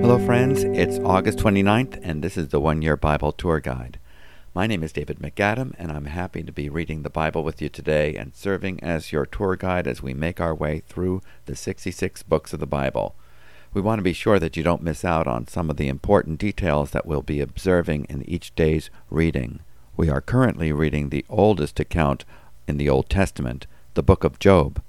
Hello, 0.00 0.16
friends. 0.24 0.62
It's 0.62 1.00
August 1.00 1.38
29th, 1.38 1.98
and 2.04 2.22
this 2.22 2.36
is 2.36 2.50
the 2.50 2.60
One 2.60 2.82
Year 2.82 2.96
Bible 2.96 3.32
Tour 3.32 3.58
Guide. 3.58 3.98
My 4.54 4.68
name 4.68 4.84
is 4.84 4.92
David 4.92 5.18
MacAdam, 5.18 5.74
and 5.76 5.90
I'm 5.90 6.04
happy 6.04 6.44
to 6.44 6.52
be 6.52 6.68
reading 6.68 7.02
the 7.02 7.10
Bible 7.10 7.42
with 7.42 7.60
you 7.60 7.68
today 7.68 8.14
and 8.14 8.32
serving 8.32 8.80
as 8.80 9.10
your 9.10 9.26
tour 9.26 9.56
guide 9.56 9.88
as 9.88 10.00
we 10.00 10.14
make 10.14 10.40
our 10.40 10.54
way 10.54 10.84
through 10.86 11.20
the 11.46 11.56
66 11.56 12.22
books 12.22 12.52
of 12.52 12.60
the 12.60 12.66
Bible. 12.66 13.16
We 13.74 13.80
want 13.80 13.98
to 13.98 14.04
be 14.04 14.12
sure 14.12 14.38
that 14.38 14.56
you 14.56 14.62
don't 14.62 14.84
miss 14.84 15.04
out 15.04 15.26
on 15.26 15.48
some 15.48 15.68
of 15.68 15.78
the 15.78 15.88
important 15.88 16.38
details 16.38 16.92
that 16.92 17.06
we'll 17.06 17.22
be 17.22 17.40
observing 17.40 18.04
in 18.08 18.22
each 18.28 18.54
day's 18.54 18.88
reading. 19.10 19.58
We 19.96 20.10
are 20.10 20.20
currently 20.20 20.70
reading 20.70 21.08
the 21.08 21.26
oldest 21.28 21.80
account 21.80 22.24
in 22.68 22.76
the 22.76 22.88
Old 22.88 23.10
Testament, 23.10 23.66
the 23.94 24.04
book 24.04 24.22
of 24.22 24.38
Job. 24.38 24.80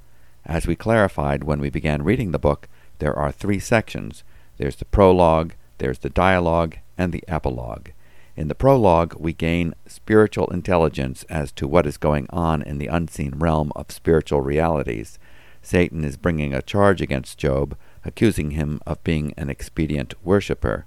As 0.46 0.66
we 0.66 0.76
clarified 0.76 1.44
when 1.44 1.60
we 1.60 1.70
began 1.70 2.04
reading 2.04 2.32
the 2.32 2.40
book, 2.40 2.68
there 3.00 3.16
are 3.16 3.32
three 3.32 3.60
sections 3.60 4.24
there's 4.58 4.76
the 4.76 4.86
prologue, 4.86 5.54
there's 5.78 6.00
the 6.00 6.10
dialogue, 6.10 6.78
and 6.98 7.14
the 7.14 7.24
epilogue. 7.30 7.92
In 8.36 8.50
the 8.50 8.56
prologue, 8.56 9.16
we 9.18 9.34
gain 9.34 9.74
spiritual 9.88 10.48
intelligence 10.48 11.24
as 11.30 11.52
to 11.54 11.68
what 11.68 11.86
is 11.86 11.98
going 11.98 12.28
on 12.30 12.62
in 12.62 12.78
the 12.78 12.88
unseen 12.88 13.34
realm 13.38 13.72
of 13.76 13.92
spiritual 13.92 14.42
realities. 14.42 15.18
Satan 15.62 16.04
is 16.04 16.18
bringing 16.18 16.54
a 16.54 16.62
charge 16.62 17.02
against 17.02 17.38
Job, 17.38 17.78
accusing 18.04 18.52
him 18.52 18.82
of 18.86 19.04
being 19.04 19.34
an 19.38 19.50
expedient 19.50 20.14
worshipper. 20.24 20.86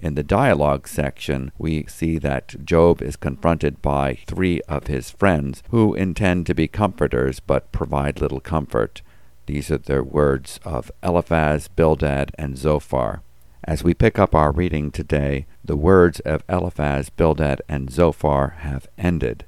In 0.00 0.14
the 0.14 0.22
dialogue 0.22 0.88
section, 0.88 1.52
we 1.58 1.84
see 1.86 2.16
that 2.18 2.64
Job 2.64 3.02
is 3.02 3.16
confronted 3.16 3.82
by 3.82 4.20
three 4.26 4.62
of 4.62 4.86
his 4.86 5.10
friends 5.10 5.62
who 5.68 5.92
intend 5.92 6.46
to 6.46 6.54
be 6.54 6.68
comforters 6.68 7.38
but 7.38 7.70
provide 7.70 8.18
little 8.18 8.40
comfort. 8.40 9.02
These 9.44 9.70
are 9.70 9.76
the 9.76 10.02
words 10.02 10.58
of 10.64 10.90
Eliphaz, 11.02 11.68
Bildad, 11.68 12.30
and 12.38 12.56
Zophar. 12.56 13.20
As 13.62 13.84
we 13.84 13.92
pick 13.92 14.18
up 14.18 14.34
our 14.34 14.52
reading 14.52 14.90
today, 14.90 15.44
the 15.62 15.76
words 15.76 16.20
of 16.20 16.44
Eliphaz, 16.48 17.10
Bildad, 17.10 17.60
and 17.68 17.90
Zophar 17.90 18.56
have 18.60 18.88
ended. 18.96 19.44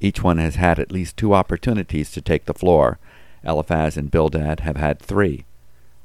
Each 0.00 0.20
one 0.20 0.38
has 0.38 0.56
had 0.56 0.80
at 0.80 0.90
least 0.90 1.16
two 1.16 1.32
opportunities 1.32 2.10
to 2.10 2.20
take 2.20 2.46
the 2.46 2.54
floor. 2.54 2.98
Eliphaz 3.44 3.96
and 3.96 4.10
Bildad 4.10 4.60
have 4.60 4.78
had 4.78 4.98
three. 4.98 5.44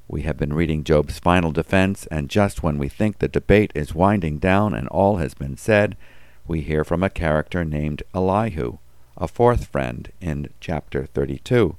We 0.09 0.21
have 0.21 0.37
been 0.37 0.53
reading 0.53 0.85
Job's 0.85 1.19
final 1.19 1.51
defense, 1.51 2.07
and 2.07 2.29
just 2.29 2.63
when 2.63 2.77
we 2.77 2.87
think 2.87 3.19
the 3.19 3.27
debate 3.27 3.73
is 3.75 3.93
winding 3.93 4.37
down 4.37 4.73
and 4.73 4.87
all 4.87 5.17
has 5.17 5.33
been 5.33 5.57
said, 5.57 5.97
we 6.47 6.61
hear 6.61 6.85
from 6.85 7.03
a 7.03 7.09
character 7.09 7.65
named 7.65 8.03
Elihu, 8.15 8.77
a 9.17 9.27
fourth 9.27 9.65
friend, 9.65 10.13
in 10.21 10.49
chapter 10.61 11.05
32. 11.05 11.75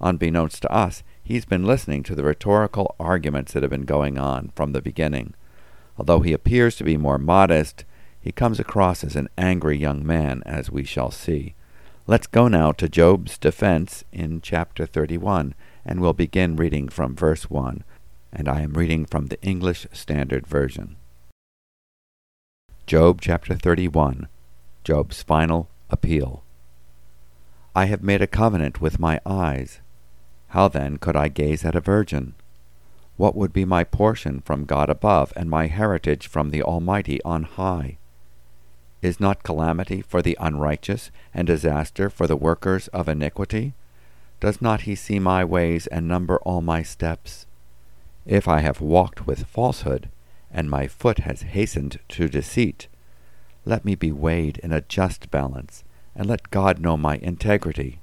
Unbeknownst 0.00 0.62
to 0.62 0.72
us, 0.72 1.04
he's 1.22 1.44
been 1.44 1.64
listening 1.64 2.02
to 2.02 2.16
the 2.16 2.24
rhetorical 2.24 2.96
arguments 2.98 3.52
that 3.52 3.62
have 3.62 3.70
been 3.70 3.84
going 3.84 4.18
on 4.18 4.50
from 4.56 4.72
the 4.72 4.82
beginning. 4.82 5.34
Although 5.96 6.20
he 6.20 6.32
appears 6.32 6.74
to 6.76 6.84
be 6.84 6.96
more 6.96 7.18
modest, 7.18 7.84
he 8.20 8.32
comes 8.32 8.58
across 8.58 9.04
as 9.04 9.14
an 9.14 9.28
angry 9.38 9.78
young 9.78 10.04
man, 10.04 10.42
as 10.44 10.72
we 10.72 10.82
shall 10.82 11.12
see. 11.12 11.54
Let's 12.08 12.26
go 12.26 12.48
now 12.48 12.72
to 12.72 12.88
Job's 12.88 13.38
defense 13.38 14.02
in 14.10 14.40
chapter 14.40 14.86
31, 14.86 15.54
and 15.84 16.00
we'll 16.00 16.12
begin 16.12 16.56
reading 16.56 16.88
from 16.88 17.16
verse 17.16 17.50
1. 17.50 17.84
And 18.32 18.48
I 18.48 18.60
am 18.60 18.74
reading 18.74 19.04
from 19.04 19.26
the 19.26 19.40
English 19.42 19.86
Standard 19.92 20.46
Version. 20.46 20.96
Job 22.86 23.20
chapter 23.20 23.54
31 23.54 24.28
Job's 24.84 25.22
final 25.22 25.68
appeal. 25.90 26.42
I 27.74 27.84
have 27.84 28.02
made 28.02 28.22
a 28.22 28.26
covenant 28.26 28.80
with 28.80 28.98
my 28.98 29.20
eyes. 29.24 29.80
How 30.48 30.66
then 30.66 30.96
could 30.96 31.14
I 31.14 31.28
gaze 31.28 31.64
at 31.64 31.76
a 31.76 31.80
virgin? 31.80 32.34
What 33.16 33.36
would 33.36 33.52
be 33.52 33.64
my 33.64 33.84
portion 33.84 34.40
from 34.40 34.64
God 34.64 34.90
above, 34.90 35.32
and 35.36 35.48
my 35.48 35.66
heritage 35.66 36.26
from 36.26 36.50
the 36.50 36.62
Almighty 36.62 37.22
on 37.22 37.44
high? 37.44 37.98
Is 39.02 39.20
not 39.20 39.42
calamity 39.42 40.02
for 40.02 40.20
the 40.20 40.36
unrighteous, 40.40 41.10
and 41.32 41.46
disaster 41.46 42.10
for 42.10 42.26
the 42.26 42.36
workers 42.36 42.88
of 42.88 43.08
iniquity? 43.08 43.74
Does 44.40 44.60
not 44.60 44.82
he 44.82 44.94
see 44.94 45.18
my 45.18 45.44
ways 45.44 45.86
and 45.86 46.08
number 46.08 46.38
all 46.38 46.60
my 46.60 46.82
steps? 46.82 47.46
If 48.26 48.48
I 48.48 48.60
have 48.60 48.80
walked 48.80 49.26
with 49.26 49.46
falsehood, 49.46 50.08
and 50.50 50.68
my 50.68 50.86
foot 50.86 51.20
has 51.20 51.42
hastened 51.42 51.98
to 52.08 52.28
deceit, 52.28 52.88
let 53.64 53.84
me 53.84 53.94
be 53.94 54.10
weighed 54.10 54.58
in 54.58 54.72
a 54.72 54.80
just 54.80 55.30
balance, 55.30 55.84
and 56.16 56.26
let 56.26 56.50
God 56.50 56.80
know 56.80 56.96
my 56.96 57.16
integrity 57.16 58.00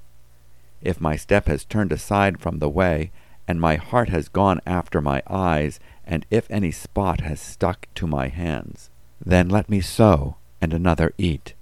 if 0.80 1.00
my 1.00 1.16
step 1.16 1.46
has 1.46 1.64
turned 1.64 1.92
aside 1.92 2.40
from 2.40 2.58
the 2.58 2.68
way, 2.68 3.10
and 3.46 3.60
my 3.60 3.76
heart 3.76 4.08
has 4.10 4.28
gone 4.28 4.60
after 4.66 5.00
my 5.00 5.22
eyes, 5.28 5.80
and 6.04 6.24
if 6.30 6.50
any 6.50 6.70
spot 6.70 7.20
has 7.20 7.40
stuck 7.40 7.86
to 7.94 8.06
my 8.06 8.28
hands, 8.28 8.90
then 9.24 9.48
let 9.48 9.68
me 9.68 9.80
sow, 9.80 10.36
and 10.60 10.72
another 10.72 11.12
eat, 11.18 11.54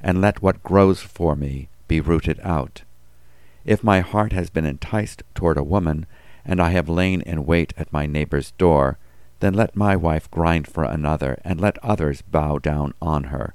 and 0.00 0.20
let 0.20 0.42
what 0.42 0.62
grows 0.62 1.00
for 1.00 1.36
me 1.36 1.68
be 1.86 2.00
rooted 2.00 2.40
out. 2.42 2.82
If 3.64 3.82
my 3.82 4.00
heart 4.00 4.32
has 4.32 4.50
been 4.50 4.66
enticed 4.66 5.22
toward 5.34 5.56
a 5.56 5.64
woman, 5.64 6.06
and 6.44 6.60
I 6.60 6.70
have 6.70 6.88
lain 6.88 7.22
in 7.22 7.46
wait 7.46 7.72
at 7.76 7.92
my 7.92 8.06
neighbor's 8.06 8.50
door, 8.52 8.98
then 9.40 9.54
let 9.54 9.74
my 9.74 9.96
wife 9.96 10.30
grind 10.30 10.66
for 10.66 10.84
another, 10.84 11.38
and 11.44 11.60
let 11.60 11.82
others 11.82 12.22
bow 12.22 12.58
down 12.58 12.92
on 13.00 13.24
her. 13.24 13.54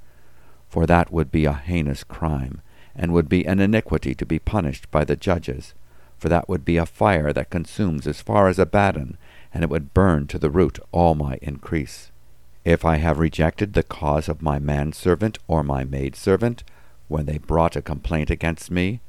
For 0.67 0.85
that 0.85 1.11
would 1.11 1.31
be 1.31 1.45
a 1.45 1.53
heinous 1.53 2.03
crime, 2.03 2.61
and 2.95 3.13
would 3.13 3.29
be 3.29 3.45
an 3.45 3.59
iniquity 3.59 4.15
to 4.15 4.25
be 4.25 4.39
punished 4.39 4.89
by 4.91 5.05
the 5.05 5.15
judges, 5.15 5.73
for 6.17 6.27
that 6.29 6.49
would 6.49 6.65
be 6.65 6.77
a 6.77 6.85
fire 6.85 7.31
that 7.31 7.49
consumes 7.49 8.07
as 8.07 8.21
far 8.21 8.47
as 8.47 8.59
Abaddon, 8.59 9.17
and 9.53 9.63
it 9.63 9.69
would 9.69 9.93
burn 9.93 10.27
to 10.27 10.39
the 10.39 10.49
root 10.49 10.79
all 10.91 11.15
my 11.15 11.37
increase. 11.41 12.11
If 12.65 12.83
I 12.83 12.97
have 12.97 13.19
rejected 13.19 13.73
the 13.73 13.83
cause 13.83 14.27
of 14.27 14.41
my 14.41 14.59
manservant 14.59 15.37
or 15.47 15.63
my 15.63 15.83
maidservant, 15.83 16.63
when 17.07 17.25
they 17.25 17.37
brought 17.37 17.75
a 17.75 17.81
complaint 17.81 18.29
against 18.29 18.69
me, 18.69 19.01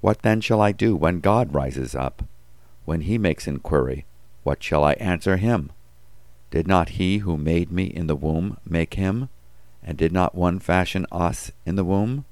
what 0.00 0.22
then 0.22 0.40
shall 0.40 0.60
I 0.60 0.72
do 0.72 0.96
when 0.96 1.20
God 1.20 1.54
rises 1.54 1.94
up? 1.94 2.22
When 2.84 3.02
he 3.02 3.18
makes 3.18 3.46
inquiry, 3.46 4.06
what 4.42 4.62
shall 4.62 4.84
I 4.84 4.92
answer 4.94 5.36
him? 5.36 5.72
Did 6.50 6.66
not 6.66 6.90
he 6.90 7.18
who 7.18 7.36
made 7.36 7.70
me 7.70 7.84
in 7.84 8.06
the 8.06 8.16
womb 8.16 8.56
make 8.64 8.94
him? 8.94 9.28
And 9.82 9.98
did 9.98 10.12
not 10.12 10.34
one 10.34 10.58
fashion 10.58 11.06
us 11.10 11.50
in 11.66 11.76
the 11.76 11.84
womb? 11.84 12.24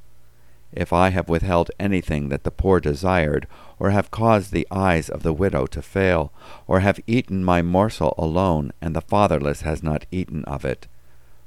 if 0.76 0.92
I 0.92 1.08
have 1.08 1.28
withheld 1.28 1.70
anything 1.80 2.28
that 2.28 2.44
the 2.44 2.50
poor 2.50 2.80
desired, 2.80 3.46
or 3.78 3.90
have 3.90 4.10
caused 4.10 4.52
the 4.52 4.66
eyes 4.70 5.08
of 5.08 5.22
the 5.22 5.32
widow 5.32 5.66
to 5.66 5.80
fail, 5.80 6.32
or 6.66 6.80
have 6.80 7.00
eaten 7.06 7.42
my 7.44 7.62
morsel 7.62 8.14
alone, 8.18 8.72
and 8.80 8.94
the 8.94 9.00
fatherless 9.00 9.62
has 9.62 9.82
not 9.82 10.06
eaten 10.10 10.44
of 10.44 10.64
it. 10.64 10.86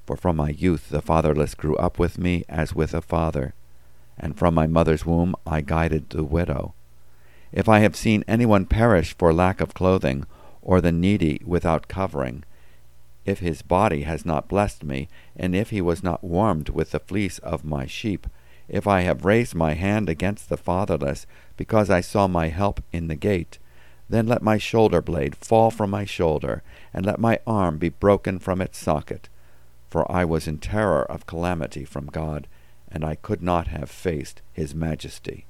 For 0.05 0.17
from 0.17 0.37
my 0.37 0.49
youth 0.49 0.89
the 0.89 1.01
fatherless 1.01 1.53
grew 1.53 1.75
up 1.75 1.99
with 1.99 2.17
me 2.17 2.43
as 2.49 2.73
with 2.73 2.93
a 2.93 3.01
father, 3.01 3.53
and 4.19 4.37
from 4.37 4.53
my 4.53 4.67
mother's 4.67 5.05
womb 5.05 5.35
I 5.45 5.61
guided 5.61 6.09
the 6.09 6.23
widow. 6.23 6.73
If 7.51 7.67
I 7.67 7.79
have 7.79 7.95
seen 7.95 8.23
any 8.27 8.45
one 8.45 8.65
perish 8.65 9.15
for 9.17 9.33
lack 9.33 9.61
of 9.61 9.73
clothing, 9.73 10.25
or 10.61 10.81
the 10.81 10.91
needy 10.91 11.41
without 11.45 11.87
covering, 11.87 12.43
if 13.25 13.39
his 13.39 13.61
body 13.61 14.03
has 14.03 14.25
not 14.25 14.47
blessed 14.47 14.83
me, 14.83 15.07
and 15.35 15.55
if 15.55 15.69
he 15.69 15.81
was 15.81 16.03
not 16.03 16.23
warmed 16.23 16.69
with 16.69 16.91
the 16.91 16.99
fleece 16.99 17.39
of 17.39 17.65
my 17.65 17.85
sheep, 17.85 18.27
if 18.67 18.87
I 18.87 19.01
have 19.01 19.25
raised 19.25 19.55
my 19.55 19.73
hand 19.73 20.09
against 20.09 20.49
the 20.49 20.57
fatherless, 20.57 21.25
because 21.57 21.89
I 21.89 22.01
saw 22.01 22.27
my 22.27 22.49
help 22.49 22.83
in 22.91 23.07
the 23.07 23.15
gate, 23.15 23.57
then 24.09 24.27
let 24.27 24.41
my 24.41 24.57
shoulder 24.57 25.01
blade 25.01 25.35
fall 25.35 25.71
from 25.71 25.89
my 25.89 26.05
shoulder, 26.05 26.63
and 26.93 27.05
let 27.05 27.19
my 27.19 27.39
arm 27.45 27.77
be 27.77 27.89
broken 27.89 28.39
from 28.39 28.61
its 28.61 28.77
socket. 28.77 29.29
For 29.89 30.11
I 30.11 30.25
was 30.25 30.47
in 30.47 30.57
terror 30.59 31.03
of 31.03 31.25
calamity 31.25 31.85
from 31.85 32.07
God, 32.07 32.47
and 32.91 33.03
I 33.03 33.15
could 33.15 33.41
not 33.41 33.67
have 33.67 33.89
faced 33.89 34.41
his 34.51 34.73
majesty. 34.73 35.45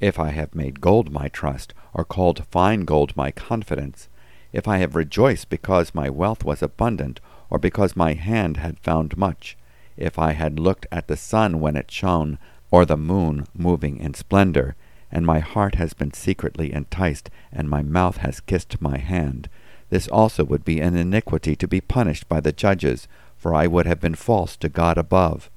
If 0.00 0.18
I 0.18 0.30
have 0.30 0.54
made 0.54 0.80
gold 0.80 1.10
my 1.10 1.28
trust, 1.28 1.72
or 1.92 2.04
called 2.04 2.46
fine 2.50 2.84
gold 2.84 3.16
my 3.16 3.30
confidence, 3.30 4.08
if 4.52 4.68
I 4.68 4.78
have 4.78 4.94
rejoiced 4.94 5.48
because 5.48 5.94
my 5.94 6.10
wealth 6.10 6.44
was 6.44 6.62
abundant, 6.62 7.20
or 7.50 7.58
because 7.58 7.96
my 7.96 8.14
hand 8.14 8.56
had 8.56 8.78
found 8.80 9.16
much, 9.16 9.56
if 9.96 10.18
I 10.18 10.32
had 10.32 10.58
looked 10.58 10.86
at 10.90 11.08
the 11.08 11.16
sun 11.16 11.60
when 11.60 11.76
it 11.76 11.90
shone, 11.90 12.38
or 12.70 12.84
the 12.84 12.96
moon 12.96 13.46
moving 13.54 13.98
in 13.98 14.14
splendor, 14.14 14.74
and 15.10 15.24
my 15.24 15.38
heart 15.38 15.76
has 15.76 15.94
been 15.94 16.12
secretly 16.12 16.72
enticed, 16.72 17.30
and 17.52 17.70
my 17.70 17.82
mouth 17.82 18.16
has 18.18 18.40
kissed 18.40 18.80
my 18.80 18.98
hand, 18.98 19.48
this 19.90 20.08
also 20.08 20.44
would 20.44 20.64
be 20.64 20.80
an 20.80 20.96
iniquity 20.96 21.54
to 21.54 21.68
be 21.68 21.80
punished 21.80 22.28
by 22.28 22.40
the 22.40 22.52
judges, 22.52 23.06
for 23.36 23.54
I 23.54 23.68
would 23.68 23.86
have 23.86 24.00
been 24.00 24.16
false 24.16 24.56
to 24.56 24.68
God 24.68 24.98
above. 24.98 25.50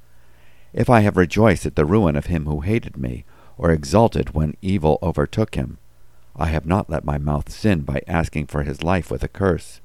If 0.78 0.92
I 0.92 1.00
have 1.00 1.18
rejoiced 1.18 1.66
at 1.66 1.76
the 1.76 1.86
ruin 1.88 2.16
of 2.16 2.28
him 2.28 2.46
who 2.46 2.62
hated 2.62 2.98
me, 2.98 3.26
or 3.58 3.72
exulted 3.72 4.36
when 4.36 4.56
evil 4.62 5.00
overtook 5.02 5.56
him, 5.56 5.80
I 6.36 6.50
have 6.50 6.68
not 6.68 6.88
let 6.88 7.04
my 7.04 7.18
mouth 7.18 7.50
sin 7.50 7.82
by 7.82 8.04
asking 8.06 8.46
for 8.46 8.62
his 8.62 8.84
life 8.84 9.10
with 9.10 9.24
a 9.24 9.28
curse. 9.28 9.82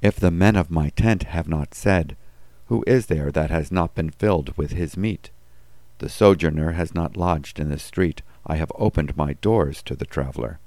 If 0.00 0.16
the 0.16 0.32
men 0.32 0.56
of 0.56 0.68
my 0.68 0.88
tent 0.88 1.22
have 1.22 1.46
not 1.46 1.74
said, 1.74 2.16
who 2.66 2.82
is 2.88 3.06
there 3.06 3.30
that 3.30 3.50
has 3.50 3.70
not 3.70 3.94
been 3.94 4.10
filled 4.10 4.56
with 4.56 4.72
his 4.72 4.96
meat? 4.96 5.30
The 5.98 6.08
sojourner 6.08 6.72
has 6.72 6.92
not 6.92 7.16
lodged 7.16 7.60
in 7.60 7.68
the 7.68 7.78
street. 7.78 8.22
I 8.44 8.56
have 8.56 8.72
opened 8.74 9.16
my 9.16 9.34
doors 9.34 9.80
to 9.84 9.94
the 9.94 10.06
traveler. 10.06 10.58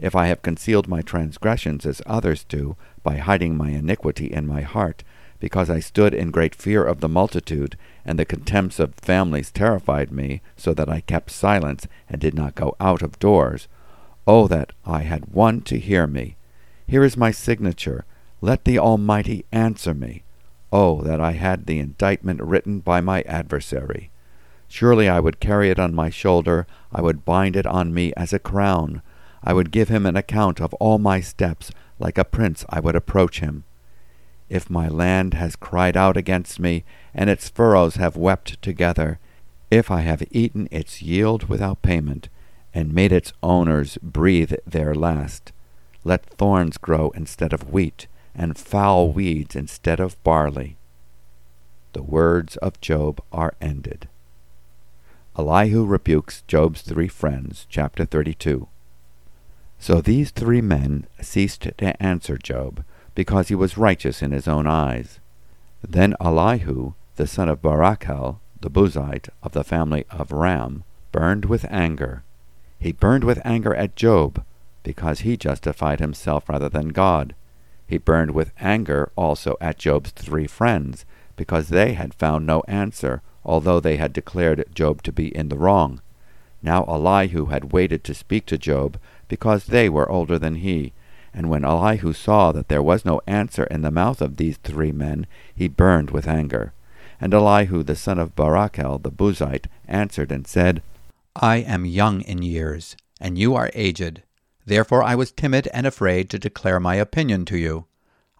if 0.00 0.16
I 0.16 0.26
have 0.26 0.42
concealed 0.42 0.88
my 0.88 1.02
transgressions 1.02 1.86
as 1.86 2.02
others 2.04 2.42
do, 2.42 2.76
by 3.04 3.18
hiding 3.18 3.56
my 3.56 3.70
iniquity 3.70 4.26
in 4.26 4.44
my 4.44 4.62
heart, 4.62 5.04
because 5.44 5.68
I 5.68 5.78
stood 5.78 6.14
in 6.14 6.30
great 6.30 6.54
fear 6.54 6.82
of 6.86 7.00
the 7.00 7.08
multitude, 7.08 7.76
and 8.02 8.18
the 8.18 8.24
contempts 8.24 8.78
of 8.78 8.94
families 8.94 9.50
terrified 9.50 10.10
me, 10.10 10.40
so 10.56 10.72
that 10.72 10.88
I 10.88 11.02
kept 11.02 11.30
silence 11.30 11.86
and 12.08 12.18
did 12.18 12.32
not 12.32 12.54
go 12.54 12.74
out 12.80 13.02
of 13.02 13.18
doors. 13.18 13.68
Oh, 14.26 14.48
that 14.48 14.72
I 14.86 15.00
had 15.00 15.34
one 15.34 15.60
to 15.64 15.78
hear 15.78 16.06
me! 16.06 16.36
Here 16.86 17.04
is 17.04 17.18
my 17.18 17.30
signature. 17.30 18.06
Let 18.40 18.64
the 18.64 18.78
Almighty 18.78 19.44
answer 19.52 19.92
me. 19.92 20.22
Oh, 20.72 21.02
that 21.02 21.20
I 21.20 21.32
had 21.32 21.66
the 21.66 21.78
indictment 21.78 22.40
written 22.40 22.80
by 22.80 23.02
my 23.02 23.20
adversary! 23.24 24.10
Surely 24.66 25.10
I 25.10 25.20
would 25.20 25.40
carry 25.40 25.68
it 25.68 25.78
on 25.78 25.94
my 25.94 26.08
shoulder, 26.08 26.66
I 26.90 27.02
would 27.02 27.26
bind 27.26 27.54
it 27.54 27.66
on 27.66 27.92
me 27.92 28.14
as 28.16 28.32
a 28.32 28.38
crown. 28.38 29.02
I 29.42 29.52
would 29.52 29.70
give 29.70 29.90
him 29.90 30.06
an 30.06 30.16
account 30.16 30.58
of 30.58 30.72
all 30.80 30.96
my 30.96 31.20
steps, 31.20 31.70
like 31.98 32.16
a 32.16 32.24
prince 32.24 32.64
I 32.70 32.80
would 32.80 32.96
approach 32.96 33.40
him. 33.40 33.64
If 34.48 34.68
my 34.70 34.88
land 34.88 35.34
has 35.34 35.56
cried 35.56 35.96
out 35.96 36.16
against 36.16 36.60
me, 36.60 36.84
and 37.14 37.30
its 37.30 37.48
furrows 37.48 37.96
have 37.96 38.16
wept 38.16 38.60
together, 38.60 39.18
if 39.70 39.90
I 39.90 40.00
have 40.02 40.22
eaten 40.30 40.68
its 40.70 41.02
yield 41.02 41.44
without 41.44 41.82
payment, 41.82 42.28
and 42.74 42.92
made 42.92 43.12
its 43.12 43.32
owners 43.42 43.98
breathe 44.02 44.52
their 44.66 44.94
last, 44.94 45.52
let 46.04 46.26
thorns 46.26 46.76
grow 46.76 47.10
instead 47.10 47.52
of 47.52 47.72
wheat, 47.72 48.06
and 48.34 48.58
foul 48.58 49.12
weeds 49.12 49.56
instead 49.56 50.00
of 50.00 50.22
barley. 50.22 50.76
The 51.92 52.02
words 52.02 52.56
of 52.56 52.80
Job 52.80 53.22
are 53.32 53.54
ended. 53.60 54.08
Elihu 55.38 55.84
rebukes 55.84 56.42
Job's 56.46 56.82
three 56.82 57.08
friends, 57.08 57.66
chapter 57.68 58.04
32. 58.04 58.68
So 59.78 60.00
these 60.00 60.30
three 60.30 60.60
men 60.60 61.06
ceased 61.20 61.62
to 61.62 62.02
answer 62.02 62.36
Job, 62.36 62.84
because 63.14 63.48
he 63.48 63.54
was 63.54 63.78
righteous 63.78 64.22
in 64.22 64.32
his 64.32 64.48
own 64.48 64.66
eyes. 64.66 65.20
Then 65.82 66.14
Elihu, 66.20 66.94
the 67.16 67.26
son 67.26 67.48
of 67.48 67.62
Barachel, 67.62 68.38
the 68.60 68.70
Buzite 68.70 69.28
of 69.42 69.52
the 69.52 69.64
family 69.64 70.06
of 70.10 70.32
Ram, 70.32 70.84
burned 71.12 71.44
with 71.44 71.66
anger. 71.70 72.22
He 72.78 72.92
burned 72.92 73.24
with 73.24 73.40
anger 73.44 73.74
at 73.74 73.96
Job, 73.96 74.44
because 74.82 75.20
he 75.20 75.36
justified 75.36 76.00
himself 76.00 76.48
rather 76.48 76.68
than 76.68 76.88
God. 76.88 77.34
He 77.86 77.98
burned 77.98 78.32
with 78.32 78.52
anger 78.58 79.12
also 79.16 79.56
at 79.60 79.78
Job's 79.78 80.10
three 80.10 80.46
friends, 80.46 81.04
because 81.36 81.68
they 81.68 81.94
had 81.94 82.14
found 82.14 82.46
no 82.46 82.62
answer, 82.66 83.22
although 83.44 83.80
they 83.80 83.96
had 83.96 84.12
declared 84.12 84.64
Job 84.74 85.02
to 85.02 85.12
be 85.12 85.34
in 85.34 85.48
the 85.48 85.58
wrong. 85.58 86.00
Now 86.62 86.84
Elihu 86.84 87.46
had 87.46 87.72
waited 87.72 88.04
to 88.04 88.14
speak 88.14 88.46
to 88.46 88.58
Job, 88.58 88.98
because 89.28 89.66
they 89.66 89.88
were 89.88 90.10
older 90.10 90.38
than 90.38 90.56
he. 90.56 90.94
And 91.34 91.50
when 91.50 91.64
Elihu 91.64 92.12
saw 92.12 92.52
that 92.52 92.68
there 92.68 92.82
was 92.82 93.04
no 93.04 93.20
answer 93.26 93.64
in 93.64 93.82
the 93.82 93.90
mouth 93.90 94.22
of 94.22 94.36
these 94.36 94.56
three 94.58 94.92
men, 94.92 95.26
he 95.54 95.66
burned 95.66 96.12
with 96.12 96.28
anger. 96.28 96.72
And 97.20 97.34
Elihu 97.34 97.82
the 97.82 97.96
son 97.96 98.18
of 98.18 98.36
Barachel 98.36 99.02
the 99.02 99.10
Buzite 99.10 99.66
answered 99.88 100.30
and 100.30 100.46
said, 100.46 100.82
I 101.34 101.56
am 101.56 101.84
young 101.84 102.20
in 102.20 102.42
years, 102.42 102.96
and 103.20 103.36
you 103.36 103.56
are 103.56 103.70
aged. 103.74 104.22
Therefore 104.64 105.02
I 105.02 105.16
was 105.16 105.32
timid 105.32 105.68
and 105.74 105.86
afraid 105.86 106.30
to 106.30 106.38
declare 106.38 106.78
my 106.78 106.94
opinion 106.94 107.44
to 107.46 107.58
you. 107.58 107.86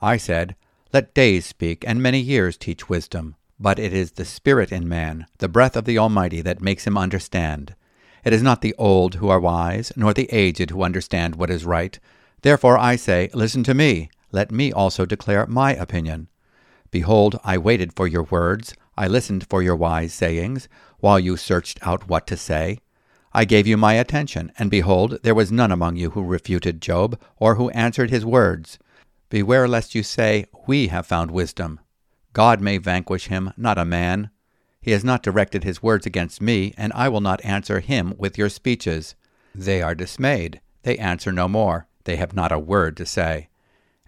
I 0.01 0.17
said, 0.17 0.55
Let 0.93 1.15
days 1.15 1.45
speak, 1.45 1.85
and 1.87 2.01
many 2.01 2.21
years 2.21 2.57
teach 2.57 2.89
wisdom. 2.89 3.35
But 3.59 3.79
it 3.79 3.93
is 3.93 4.13
the 4.13 4.25
Spirit 4.25 4.71
in 4.71 4.89
man, 4.89 5.27
the 5.39 5.49
breath 5.49 5.77
of 5.77 5.85
the 5.85 5.99
Almighty, 5.99 6.41
that 6.43 6.61
makes 6.61 6.87
him 6.87 6.97
understand. 6.97 7.75
It 8.25 8.33
is 8.33 8.43
not 8.43 8.61
the 8.61 8.75
old 8.79 9.17
who 9.17 9.29
are 9.29 9.41
wise, 9.41 9.93
nor 9.97 10.15
the 10.15 10.29
aged 10.33 10.71
who 10.71 10.83
understand 10.83 11.35
what 11.35 11.51
is 11.51 11.65
right. 11.65 11.99
Therefore 12.45 12.77
I 12.77 12.97
say, 12.97 13.31
Listen 13.33 13.65
to 13.65 13.73
me, 13.73 14.11
let 14.31 14.53
me 14.53 14.71
also 14.71 15.07
declare 15.07 15.47
my 15.47 15.75
opinion. 15.75 16.29
Behold, 16.91 17.41
I 17.43 17.57
waited 17.57 17.95
for 17.97 18.07
your 18.07 18.25
words, 18.25 18.75
I 18.99 19.07
listened 19.07 19.47
for 19.49 19.63
your 19.63 19.75
wise 19.75 20.13
sayings, 20.13 20.69
while 20.99 21.19
you 21.19 21.39
searched 21.39 21.79
out 21.87 22.07
what 22.07 22.27
to 22.27 22.37
say. 22.37 22.81
I 23.33 23.47
gave 23.47 23.67
you 23.67 23.79
my 23.79 23.95
attention, 23.95 24.53
and 24.59 24.71
behold, 24.71 25.21
there 25.23 25.35
was 25.35 25.51
none 25.51 25.73
among 25.73 25.97
you 25.97 26.11
who 26.11 26.23
refuted 26.23 26.83
Job, 26.83 27.19
or 27.39 27.55
who 27.55 27.71
answered 27.71 28.11
his 28.11 28.27
words. 28.27 28.79
Beware 29.31 29.67
lest 29.67 29.95
you 29.95 30.03
say, 30.03 30.45
We 30.69 30.89
have 30.89 31.07
found 31.07 31.31
wisdom. 31.31 31.81
God 32.35 32.61
may 32.61 32.77
vanquish 32.77 33.29
him, 33.29 33.55
not 33.57 33.79
a 33.79 33.87
man. 33.87 34.29
He 34.83 34.91
has 34.91 35.03
not 35.03 35.23
directed 35.23 35.65
his 35.65 35.83
words 35.83 36.05
against 36.05 36.43
me, 36.43 36.75
and 36.77 36.93
I 36.93 37.09
will 37.09 37.23
not 37.23 37.43
answer 37.43 37.81
him 37.81 38.15
with 38.19 38.37
your 38.37 38.51
speeches. 38.51 39.15
They 39.55 39.81
are 39.81 39.95
dismayed. 39.95 40.61
They 40.83 40.99
answer 40.99 41.33
no 41.33 41.49
more. 41.49 41.89
They 42.05 42.17
have 42.17 42.35
not 42.35 42.53
a 42.53 42.59
word 42.59 42.97
to 42.99 43.07
say. 43.07 43.49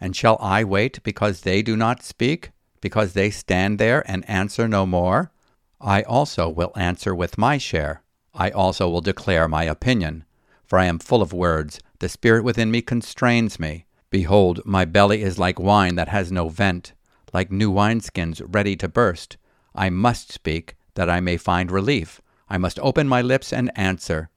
And 0.01 0.15
shall 0.15 0.39
I 0.41 0.65
wait 0.65 1.03
because 1.03 1.41
they 1.41 1.63
do 1.63 1.77
not 1.77 2.03
speak? 2.03 2.51
Because 2.81 3.15
they 3.15 3.31
stand 3.31 3.79
there 3.79 4.09
and 4.11 4.29
answer 4.29 4.69
no 4.69 4.87
more? 4.87 5.33
I 5.81 6.03
also 6.03 6.49
will 6.49 6.73
answer 6.77 7.15
with 7.15 7.39
my 7.39 7.59
share. 7.59 8.03
I 8.35 8.51
also 8.51 8.89
will 8.89 9.01
declare 9.01 9.49
my 9.49 9.65
opinion. 9.65 10.25
For 10.67 10.79
I 10.79 10.85
am 10.85 10.99
full 10.99 11.23
of 11.23 11.33
words. 11.33 11.81
The 11.99 12.09
spirit 12.09 12.45
within 12.45 12.71
me 12.71 12.83
constrains 12.83 13.59
me. 13.59 13.87
Behold, 14.11 14.61
my 14.65 14.85
belly 14.85 15.23
is 15.23 15.39
like 15.39 15.59
wine 15.59 15.95
that 15.97 16.09
has 16.09 16.31
no 16.31 16.49
vent, 16.49 16.93
like 17.33 17.51
new 17.51 17.73
wineskins 17.73 18.43
ready 18.47 18.77
to 18.77 18.89
burst. 18.89 19.37
I 19.75 19.91
must 19.91 20.33
speak, 20.33 20.77
that 20.95 21.11
I 21.11 21.21
may 21.21 21.37
find 21.37 21.71
relief. 21.71 22.21
I 22.49 22.59
must 22.59 22.79
open 22.81 23.09
my 23.09 23.23
lips 23.23 23.53
and 23.53 23.71
answer. 23.77 24.31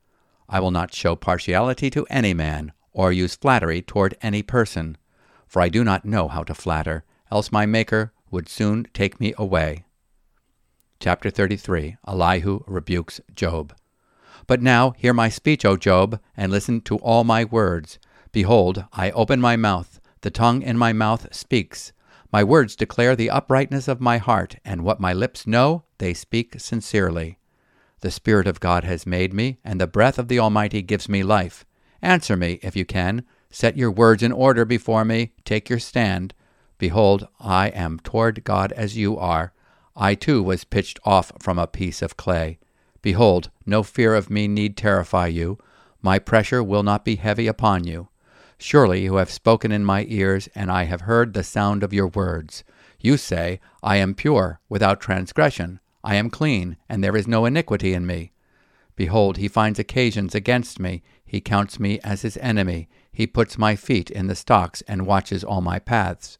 I 0.48 0.60
will 0.60 0.72
not 0.72 0.94
show 0.94 1.16
partiality 1.16 1.90
to 1.92 2.06
any 2.10 2.34
man, 2.34 2.72
or 3.00 3.14
use 3.14 3.34
flattery 3.34 3.82
toward 3.82 4.14
any 4.22 4.44
person. 4.44 4.98
For 5.48 5.62
I 5.62 5.70
do 5.70 5.86
not 5.86 6.04
know 6.04 6.28
how 6.28 6.44
to 6.44 6.54
flatter, 6.54 7.06
else 7.32 7.50
my 7.50 7.66
Maker 7.66 8.12
would 8.30 8.50
soon 8.50 8.88
take 8.94 9.22
me 9.22 9.34
away. 9.38 9.86
Chapter 11.00 11.30
33 11.30 11.96
Elihu 12.06 12.60
rebukes 12.68 13.22
Job. 13.34 13.74
But 14.48 14.62
now 14.62 14.92
hear 14.98 15.14
my 15.14 15.30
speech, 15.30 15.64
O 15.64 15.78
Job, 15.78 16.20
and 16.36 16.52
listen 16.52 16.82
to 16.82 16.98
all 16.98 17.24
my 17.24 17.46
words. 17.46 18.00
Behold, 18.34 18.84
I 18.92 19.12
open 19.12 19.40
my 19.40 19.56
mouth, 19.56 20.02
the 20.20 20.30
tongue 20.30 20.62
in 20.62 20.78
my 20.78 20.92
mouth 20.92 21.34
speaks. 21.34 21.94
My 22.34 22.44
words 22.44 22.76
declare 22.76 23.16
the 23.16 23.30
uprightness 23.30 23.88
of 23.88 24.02
my 24.02 24.18
heart, 24.18 24.58
and 24.66 24.84
what 24.84 25.00
my 25.00 25.14
lips 25.14 25.48
know, 25.48 25.86
they 26.00 26.14
speak 26.14 26.60
sincerely. 26.60 27.40
The 28.02 28.12
Spirit 28.12 28.46
of 28.46 28.60
God 28.60 28.84
has 28.84 29.08
made 29.08 29.34
me, 29.34 29.60
and 29.64 29.80
the 29.80 29.88
breath 29.88 30.20
of 30.20 30.28
the 30.28 30.40
Almighty 30.40 30.82
gives 30.82 31.08
me 31.08 31.24
life. 31.24 31.64
Answer 32.02 32.36
me, 32.38 32.60
if 32.62 32.76
you 32.76 32.86
can. 32.86 33.24
Set 33.50 33.78
your 33.78 33.92
words 33.92 34.24
in 34.24 34.32
order 34.32 34.66
before 34.66 35.04
me. 35.04 35.32
Take 35.44 35.70
your 35.70 35.80
stand. 35.80 36.34
Behold, 36.78 37.28
I 37.40 37.68
am 37.70 38.00
toward 38.00 38.44
God 38.44 38.72
as 38.72 38.98
you 38.98 39.18
are. 39.18 39.54
I 39.96 40.16
too 40.16 40.42
was 40.42 40.64
pitched 40.64 41.00
off 41.04 41.32
from 41.40 41.60
a 41.60 41.68
piece 41.68 42.02
of 42.02 42.16
clay. 42.16 42.60
Behold, 43.02 43.50
no 43.66 43.84
fear 43.84 44.16
of 44.16 44.30
me 44.30 44.48
need 44.48 44.78
terrify 44.78 45.28
you. 45.28 45.58
My 46.02 46.20
pressure 46.20 46.64
will 46.64 46.84
not 46.84 47.04
be 47.04 47.18
heavy 47.18 47.48
upon 47.48 47.84
you. 47.84 48.08
Surely 48.58 49.02
you 49.02 49.16
have 49.16 49.32
spoken 49.32 49.72
in 49.72 49.84
my 49.84 50.06
ears, 50.08 50.48
and 50.54 50.72
I 50.72 50.84
have 50.84 51.02
heard 51.02 51.34
the 51.34 51.44
sound 51.44 51.84
of 51.84 51.94
your 51.94 52.08
words. 52.08 52.64
You 53.00 53.18
say, 53.18 53.60
I 53.82 53.98
am 53.98 54.16
pure, 54.16 54.60
without 54.70 55.00
transgression. 55.02 55.80
I 56.04 56.16
am 56.16 56.30
clean, 56.30 56.78
and 56.88 57.04
there 57.04 57.16
is 57.16 57.28
no 57.28 57.46
iniquity 57.46 57.94
in 57.94 58.06
me. 58.06 58.32
Behold, 59.00 59.38
he 59.38 59.48
finds 59.48 59.80
occasions 59.80 60.36
against 60.36 60.78
me. 60.78 61.02
He 61.26 61.40
counts 61.40 61.80
me 61.80 62.02
as 62.04 62.24
his 62.24 62.36
enemy. 62.42 62.90
He 63.14 63.26
puts 63.26 63.58
my 63.58 63.78
feet 63.78 64.12
in 64.12 64.28
the 64.28 64.36
stocks 64.36 64.82
and 64.90 65.08
watches 65.08 65.42
all 65.42 65.62
my 65.62 65.80
paths. 65.80 66.38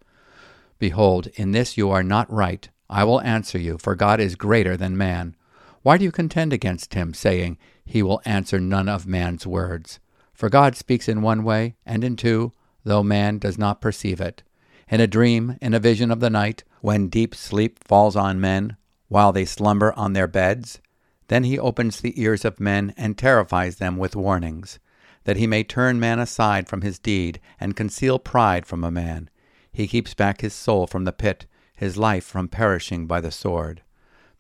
Behold, 0.78 1.28
in 1.36 1.54
this 1.54 1.78
you 1.78 1.90
are 1.90 2.04
not 2.04 2.30
right. 2.30 2.68
I 2.90 3.06
will 3.06 3.22
answer 3.22 3.58
you, 3.58 3.78
for 3.78 3.96
God 3.96 4.20
is 4.20 4.36
greater 4.36 4.76
than 4.76 4.98
man. 4.98 5.38
Why 5.84 5.98
do 5.98 6.04
you 6.04 6.12
contend 6.12 6.52
against 6.52 6.96
him, 6.96 7.14
saying, 7.14 7.58
He 7.86 8.04
will 8.04 8.22
answer 8.26 8.60
none 8.60 8.90
of 8.90 9.08
man's 9.08 9.48
words? 9.48 10.02
For 10.34 10.50
God 10.50 10.76
speaks 10.76 11.08
in 11.08 11.22
one 11.22 11.46
way, 11.46 11.78
and 11.86 12.04
in 12.04 12.18
two, 12.18 12.52
though 12.84 13.04
man 13.04 13.38
does 13.38 13.58
not 13.58 13.80
perceive 13.80 14.20
it. 14.20 14.44
In 14.90 15.00
a 15.00 15.08
dream, 15.08 15.58
in 15.62 15.74
a 15.74 15.80
vision 15.80 16.12
of 16.12 16.20
the 16.20 16.30
night, 16.30 16.66
when 16.82 17.08
deep 17.08 17.36
sleep 17.36 17.82
falls 17.82 18.18
on 18.18 18.42
men, 18.42 18.76
while 19.08 19.32
they 19.32 19.46
slumber 19.46 19.94
on 19.94 20.12
their 20.12 20.28
beds, 20.28 20.82
then 21.30 21.46
he 21.46 21.58
opens 21.58 22.02
the 22.02 22.22
ears 22.22 22.44
of 22.44 22.60
men 22.60 22.94
and 22.98 23.18
terrifies 23.18 23.78
them 23.78 23.98
with 23.98 24.16
warnings, 24.16 24.80
that 25.24 25.38
he 25.38 25.48
may 25.48 25.64
turn 25.64 26.00
man 26.00 26.20
aside 26.20 26.68
from 26.68 26.82
his 26.82 27.00
deed 27.00 27.40
and 27.60 27.76
conceal 27.76 28.20
pride 28.20 28.66
from 28.66 28.84
a 28.84 28.92
man. 28.92 29.30
He 29.72 29.88
keeps 29.88 30.14
back 30.14 30.42
his 30.42 30.54
soul 30.54 30.88
from 30.88 31.06
the 31.06 31.14
pit, 31.14 31.46
his 31.76 31.98
life 31.98 32.26
from 32.26 32.50
perishing 32.50 33.08
by 33.08 33.22
the 33.22 33.32
sword. 33.32 33.82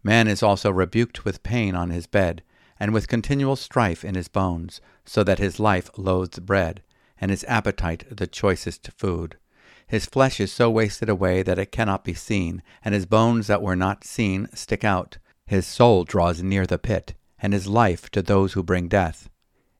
Man 0.03 0.27
is 0.27 0.43
also 0.43 0.71
rebuked 0.71 1.23
with 1.25 1.43
pain 1.43 1.75
on 1.75 1.91
his 1.91 2.07
bed, 2.07 2.43
and 2.79 2.93
with 2.93 3.07
continual 3.07 3.55
strife 3.55 4.03
in 4.03 4.15
his 4.15 4.27
bones, 4.27 4.81
so 5.05 5.23
that 5.23 5.39
his 5.39 5.59
life 5.59 5.89
loathes 5.97 6.39
bread, 6.39 6.81
and 7.21 7.29
his 7.29 7.45
appetite 7.47 8.05
the 8.09 8.27
choicest 8.27 8.89
food. 8.97 9.37
His 9.85 10.05
flesh 10.05 10.39
is 10.39 10.51
so 10.51 10.69
wasted 10.69 11.09
away 11.09 11.43
that 11.43 11.59
it 11.59 11.71
cannot 11.71 12.03
be 12.03 12.13
seen, 12.13 12.63
and 12.83 12.93
his 12.93 13.05
bones 13.05 13.47
that 13.47 13.61
were 13.61 13.75
not 13.75 14.03
seen 14.03 14.47
stick 14.53 14.83
out. 14.83 15.17
His 15.49 15.65
soul 15.65 16.03
draws 16.03 16.43
near 16.43 16.67
the 16.67 16.77
pit, 16.77 17.15
and 17.39 17.53
his 17.53 17.65
life 17.65 18.11
to 18.11 18.21
those 18.21 18.53
who 18.53 18.61
bring 18.61 18.87
death. 18.87 19.31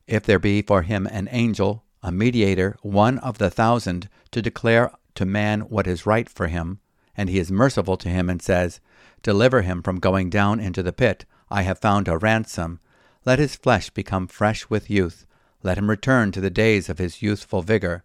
If 0.08 0.24
there 0.24 0.40
be 0.40 0.62
for 0.62 0.82
him 0.82 1.06
an 1.06 1.28
angel, 1.30 1.84
a 2.02 2.10
mediator, 2.10 2.76
one 2.82 3.18
of 3.18 3.38
the 3.38 3.50
thousand, 3.50 4.08
to 4.32 4.42
declare 4.42 4.90
to 5.14 5.24
man 5.24 5.60
what 5.60 5.86
is 5.86 6.04
right 6.04 6.28
for 6.28 6.48
him, 6.48 6.80
and 7.16 7.28
he 7.28 7.38
is 7.38 7.52
merciful 7.52 7.96
to 7.98 8.08
him 8.08 8.28
and 8.28 8.42
says, 8.42 8.80
Deliver 9.22 9.62
him 9.62 9.80
from 9.80 10.00
going 10.00 10.28
down 10.28 10.58
into 10.58 10.82
the 10.82 10.92
pit. 10.92 11.24
I 11.48 11.62
have 11.62 11.78
found 11.78 12.08
a 12.08 12.18
ransom. 12.18 12.80
Let 13.24 13.38
his 13.38 13.54
flesh 13.54 13.90
become 13.90 14.26
fresh 14.26 14.68
with 14.68 14.90
youth. 14.90 15.24
Let 15.62 15.78
him 15.78 15.88
return 15.88 16.32
to 16.32 16.40
the 16.40 16.50
days 16.50 16.88
of 16.88 16.98
his 16.98 17.22
youthful 17.22 17.62
vigor. 17.62 18.02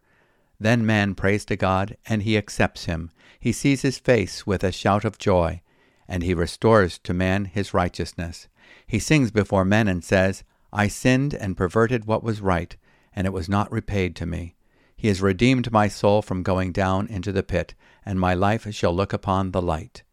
Then 0.59 0.85
man 0.85 1.15
prays 1.15 1.45
to 1.45 1.55
God, 1.55 1.97
and 2.05 2.21
he 2.21 2.37
accepts 2.37 2.85
him. 2.85 3.09
He 3.39 3.51
sees 3.51 3.81
his 3.81 3.97
face 3.97 4.45
with 4.45 4.63
a 4.63 4.71
shout 4.71 5.03
of 5.03 5.17
joy, 5.17 5.61
and 6.07 6.23
he 6.23 6.33
restores 6.33 6.97
to 6.99 7.13
man 7.13 7.45
his 7.45 7.73
righteousness. 7.73 8.47
He 8.85 8.99
sings 8.99 9.31
before 9.31 9.65
men 9.65 9.87
and 9.87 10.03
says, 10.03 10.43
I 10.71 10.87
sinned 10.87 11.33
and 11.33 11.57
perverted 11.57 12.05
what 12.05 12.23
was 12.23 12.41
right, 12.41 12.75
and 13.13 13.25
it 13.25 13.33
was 13.33 13.49
not 13.49 13.71
repaid 13.71 14.15
to 14.17 14.25
me. 14.25 14.55
He 14.95 15.07
has 15.07 15.21
redeemed 15.21 15.71
my 15.71 15.87
soul 15.87 16.21
from 16.21 16.43
going 16.43 16.71
down 16.71 17.07
into 17.07 17.31
the 17.31 17.43
pit, 17.43 17.75
and 18.05 18.19
my 18.19 18.33
life 18.33 18.73
shall 18.73 18.93
look 18.93 19.13
upon 19.13 19.51
the 19.51 19.61
light. 19.61 20.03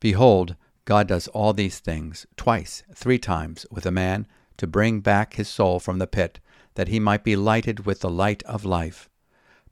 Behold, 0.00 0.56
God 0.84 1.06
does 1.08 1.28
all 1.28 1.52
these 1.52 1.78
things, 1.78 2.26
twice, 2.36 2.82
three 2.94 3.18
times, 3.18 3.66
with 3.70 3.86
a 3.86 3.90
man, 3.90 4.26
to 4.56 4.66
bring 4.66 5.00
back 5.00 5.34
his 5.34 5.48
soul 5.48 5.78
from 5.78 5.98
the 5.98 6.06
pit, 6.06 6.40
that 6.74 6.88
he 6.88 6.98
might 6.98 7.24
be 7.24 7.36
lighted 7.36 7.86
with 7.86 8.00
the 8.00 8.10
light 8.10 8.42
of 8.44 8.64
life. 8.64 9.08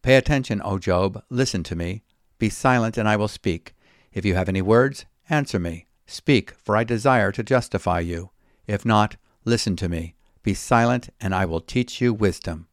Pay 0.02 0.16
attention, 0.16 0.62
O 0.64 0.78
Job, 0.78 1.22
listen 1.28 1.62
to 1.64 1.76
me. 1.76 2.02
Be 2.38 2.48
silent, 2.48 2.96
and 2.96 3.08
I 3.08 3.16
will 3.16 3.28
speak. 3.28 3.74
If 4.12 4.24
you 4.24 4.34
have 4.34 4.48
any 4.48 4.62
words, 4.62 5.04
answer 5.30 5.58
me. 5.58 5.86
Speak, 6.06 6.52
for 6.52 6.76
I 6.76 6.84
desire 6.84 7.32
to 7.32 7.42
justify 7.42 8.00
you. 8.00 8.30
If 8.66 8.84
not, 8.84 9.16
listen 9.44 9.76
to 9.76 9.88
me. 9.88 10.16
Be 10.42 10.54
silent, 10.54 11.10
and 11.20 11.34
I 11.34 11.44
will 11.44 11.60
teach 11.60 12.00
you 12.00 12.12
wisdom. 12.12 12.66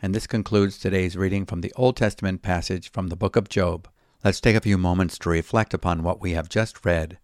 And 0.00 0.14
this 0.14 0.26
concludes 0.26 0.78
today's 0.78 1.16
reading 1.16 1.46
from 1.46 1.60
the 1.60 1.72
Old 1.76 1.96
Testament 1.96 2.42
passage 2.42 2.90
from 2.90 3.08
the 3.08 3.16
book 3.16 3.36
of 3.36 3.48
Job. 3.48 3.88
Let's 4.24 4.40
take 4.40 4.56
a 4.56 4.60
few 4.60 4.78
moments 4.78 5.18
to 5.18 5.28
reflect 5.28 5.74
upon 5.74 6.02
what 6.02 6.20
we 6.20 6.32
have 6.32 6.48
just 6.48 6.84
read. 6.84 7.18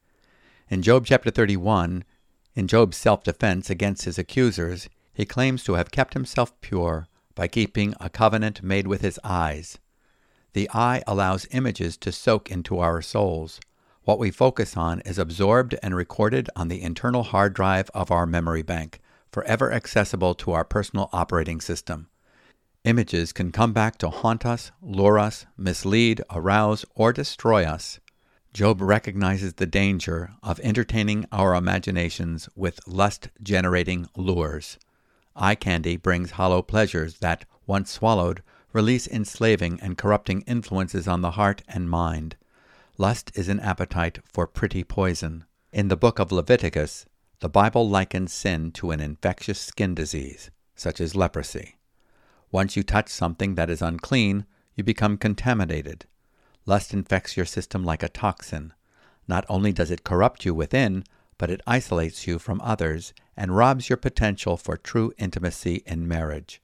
In 0.68 0.82
Job 0.82 1.06
chapter 1.06 1.30
31, 1.30 2.04
in 2.54 2.68
Job's 2.68 2.96
self 2.96 3.24
defense 3.24 3.70
against 3.70 4.04
his 4.04 4.18
accusers, 4.18 4.88
he 5.12 5.24
claims 5.24 5.64
to 5.64 5.74
have 5.74 5.90
kept 5.90 6.14
himself 6.14 6.58
pure 6.60 7.06
by 7.34 7.48
keeping 7.48 7.94
a 8.00 8.10
covenant 8.10 8.62
made 8.62 8.86
with 8.86 9.00
his 9.00 9.18
eyes. 9.24 9.78
The 10.52 10.68
eye 10.74 11.02
allows 11.06 11.46
images 11.52 11.96
to 11.98 12.12
soak 12.12 12.50
into 12.50 12.78
our 12.78 13.00
souls. 13.02 13.60
What 14.04 14.18
we 14.18 14.30
focus 14.30 14.76
on 14.76 15.00
is 15.00 15.18
absorbed 15.18 15.76
and 15.82 15.94
recorded 15.94 16.48
on 16.56 16.68
the 16.68 16.80
internal 16.80 17.22
hard 17.22 17.52
drive 17.52 17.90
of 17.94 18.10
our 18.10 18.26
memory 18.26 18.62
bank, 18.62 19.00
forever 19.30 19.70
accessible 19.72 20.34
to 20.36 20.52
our 20.52 20.64
personal 20.64 21.10
operating 21.12 21.60
system. 21.60 22.08
Images 22.84 23.34
can 23.34 23.52
come 23.52 23.74
back 23.74 23.98
to 23.98 24.08
haunt 24.08 24.46
us, 24.46 24.72
lure 24.80 25.18
us, 25.18 25.44
mislead, 25.58 26.22
arouse, 26.30 26.86
or 26.94 27.12
destroy 27.12 27.64
us. 27.64 28.00
Job 28.54 28.80
recognizes 28.80 29.54
the 29.54 29.66
danger 29.66 30.32
of 30.42 30.58
entertaining 30.60 31.26
our 31.30 31.54
imaginations 31.54 32.48
with 32.56 32.80
lust 32.88 33.28
generating 33.42 34.08
lures. 34.16 34.78
Eye 35.36 35.54
candy 35.54 35.98
brings 35.98 36.32
hollow 36.32 36.62
pleasures 36.62 37.18
that, 37.18 37.44
once 37.66 37.90
swallowed, 37.90 38.42
release 38.72 39.06
enslaving 39.06 39.78
and 39.80 39.98
corrupting 39.98 40.40
influences 40.42 41.06
on 41.06 41.20
the 41.20 41.32
heart 41.32 41.62
and 41.68 41.90
mind. 41.90 42.36
Lust 43.00 43.32
is 43.34 43.48
an 43.48 43.60
appetite 43.60 44.18
for 44.30 44.46
pretty 44.46 44.84
poison. 44.84 45.46
In 45.72 45.88
the 45.88 45.96
book 45.96 46.18
of 46.18 46.30
Leviticus, 46.30 47.06
the 47.38 47.48
Bible 47.48 47.88
likens 47.88 48.30
sin 48.30 48.72
to 48.72 48.90
an 48.90 49.00
infectious 49.00 49.58
skin 49.58 49.94
disease, 49.94 50.50
such 50.74 51.00
as 51.00 51.16
leprosy. 51.16 51.78
Once 52.52 52.76
you 52.76 52.82
touch 52.82 53.08
something 53.08 53.54
that 53.54 53.70
is 53.70 53.80
unclean, 53.80 54.44
you 54.74 54.84
become 54.84 55.16
contaminated. 55.16 56.04
Lust 56.66 56.92
infects 56.92 57.38
your 57.38 57.46
system 57.46 57.84
like 57.84 58.02
a 58.02 58.08
toxin. 58.10 58.74
Not 59.26 59.46
only 59.48 59.72
does 59.72 59.90
it 59.90 60.04
corrupt 60.04 60.44
you 60.44 60.52
within, 60.52 61.04
but 61.38 61.48
it 61.48 61.62
isolates 61.66 62.26
you 62.26 62.38
from 62.38 62.60
others 62.60 63.14
and 63.34 63.56
robs 63.56 63.88
your 63.88 63.96
potential 63.96 64.58
for 64.58 64.76
true 64.76 65.10
intimacy 65.16 65.82
in 65.86 66.06
marriage. 66.06 66.60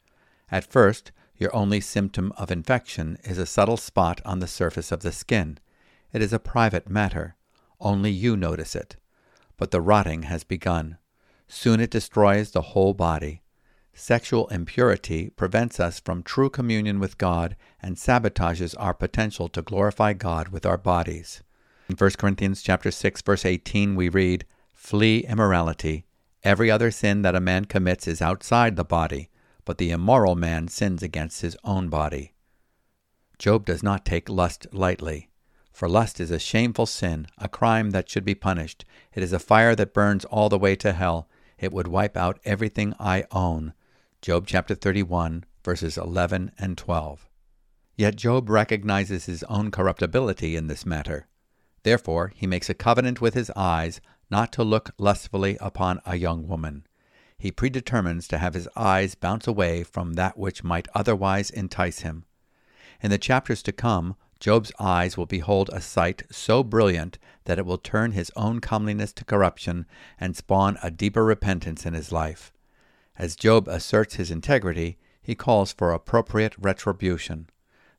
At 0.51 0.71
first, 0.71 1.13
your 1.39 1.57
only 1.57 1.81
symptom 1.81 2.31
of 2.37 2.51
infection 2.51 3.17
is 3.25 3.39
a 3.39 3.47
subtle 3.47 3.79
spot 3.79 4.21
on 4.27 4.41
the 4.41 4.47
surface 4.47 4.93
of 4.93 5.01
the 5.01 5.13
skin. 5.13 5.57
It 6.17 6.23
is 6.23 6.33
a 6.33 6.39
private 6.39 6.89
matter. 6.89 7.37
Only 7.79 8.11
you 8.11 8.39
notice 8.39 8.75
it. 8.75 8.97
But 9.59 9.71
the 9.71 9.83
rotting 9.83 10.23
has 10.23 10.45
begun. 10.45 10.97
Soon 11.47 11.79
it 11.79 11.91
destroys 11.91 12.53
the 12.53 12.73
whole 12.73 12.95
body. 12.95 13.43
Sexual 13.93 14.49
impurity 14.49 15.29
prevents 15.29 15.79
us 15.79 16.01
from 16.01 16.23
true 16.23 16.49
communion 16.49 17.01
with 17.01 17.19
God 17.19 17.55
and 17.83 17.97
sabotages 17.97 18.75
our 18.79 18.95
potential 18.95 19.51
to 19.51 19.61
glorify 19.61 20.15
God 20.15 20.49
with 20.49 20.65
our 20.65 20.79
bodies. 20.79 21.43
In 21.91 21.97
1 21.97 22.13
Corinthians 22.13 22.63
chapter 22.63 22.91
6 22.91 23.21
verse 23.21 23.45
18 23.45 23.95
we 23.95 24.09
read, 24.09 24.47
"Flee 24.73 25.19
immorality. 25.19 26.07
Every 26.43 26.71
other 26.71 26.91
sin 26.91 27.21
that 27.21 27.37
a 27.37 27.41
man 27.41 27.67
commits 27.67 28.09
is 28.09 28.23
outside 28.23 28.77
the 28.77 28.85
body, 28.85 29.29
but 29.67 29.77
the 29.77 29.91
immoral 29.91 30.35
man 30.35 30.69
sins 30.69 31.03
against 31.03 31.43
his 31.43 31.59
own 31.63 31.91
body." 31.91 32.33
Job 33.39 33.67
does 33.67 33.83
not 33.83 34.07
take 34.07 34.31
lust 34.31 34.67
lightly. 34.73 35.29
For 35.77 35.91
lust 35.91 36.21
is 36.21 36.31
a 36.31 36.39
shameful 36.39 36.87
sin, 36.87 37.27
a 37.37 37.51
crime 37.51 37.91
that 37.91 38.09
should 38.09 38.25
be 38.25 38.35
punished. 38.35 38.87
It 39.13 39.23
is 39.23 39.35
a 39.35 39.39
fire 39.39 39.75
that 39.75 39.93
burns 39.93 40.25
all 40.25 40.49
the 40.49 40.59
way 40.59 40.75
to 40.77 40.95
hell. 40.95 41.29
It 41.59 41.71
would 41.71 41.87
wipe 41.87 42.17
out 42.17 42.41
everything 42.47 42.95
I 42.99 43.25
own. 43.31 43.75
Job 44.23 44.47
chapter 44.47 44.75
31, 44.75 45.45
verses 45.63 45.99
11 45.99 46.53
and 46.59 46.79
12. 46.79 47.29
Yet 47.95 48.17
Job 48.17 48.49
recognizes 48.49 49.27
his 49.27 49.43
own 49.51 49.71
corruptibility 49.71 50.57
in 50.57 50.67
this 50.67 50.87
matter. 50.87 51.27
Therefore, 51.83 52.33
he 52.35 52.47
makes 52.47 52.71
a 52.71 52.75
covenant 52.75 53.21
with 53.21 53.35
his 53.35 53.51
eyes 53.55 54.01
not 54.31 54.53
to 54.53 54.65
look 54.65 54.95
lustfully 54.97 55.59
upon 55.61 56.01
a 56.07 56.17
young 56.17 56.49
woman. 56.49 56.87
He 57.37 57.53
predetermines 57.53 58.27
to 58.29 58.39
have 58.39 58.55
his 58.55 58.67
eyes 58.77 59.15
bounce 59.15 59.47
away 59.47 59.83
from 59.83 60.15
that 60.15 60.39
which 60.39 60.65
might 60.65 60.89
otherwise 60.95 61.51
entice 61.51 61.99
him. 61.99 62.25
In 63.03 63.11
the 63.11 63.19
chapters 63.19 63.63
to 63.65 63.73
come, 63.73 64.17
Job's 64.39 64.73
eyes 64.79 65.17
will 65.17 65.27
behold 65.27 65.71
a 65.73 65.81
sight 65.81 66.23
so 66.31 66.63
brilliant 66.63 67.19
that 67.45 67.59
it 67.59 67.67
will 67.67 67.79
turn 67.79 68.13
his 68.13 68.31
own 68.37 68.61
comeliness 68.61 69.13
to 69.15 69.25
corruption 69.25 69.87
and 70.21 70.37
spawn 70.37 70.77
a 70.83 70.91
deeper 70.91 71.25
repentance 71.25 71.87
in 71.87 71.95
his 71.95 72.13
life. 72.13 72.53
As 73.19 73.35
Job 73.35 73.67
asserts 73.67 74.17
his 74.17 74.31
integrity, 74.31 74.99
he 75.23 75.35
calls 75.35 75.73
for 75.73 75.93
appropriate 75.93 76.55
retribution. 76.59 77.49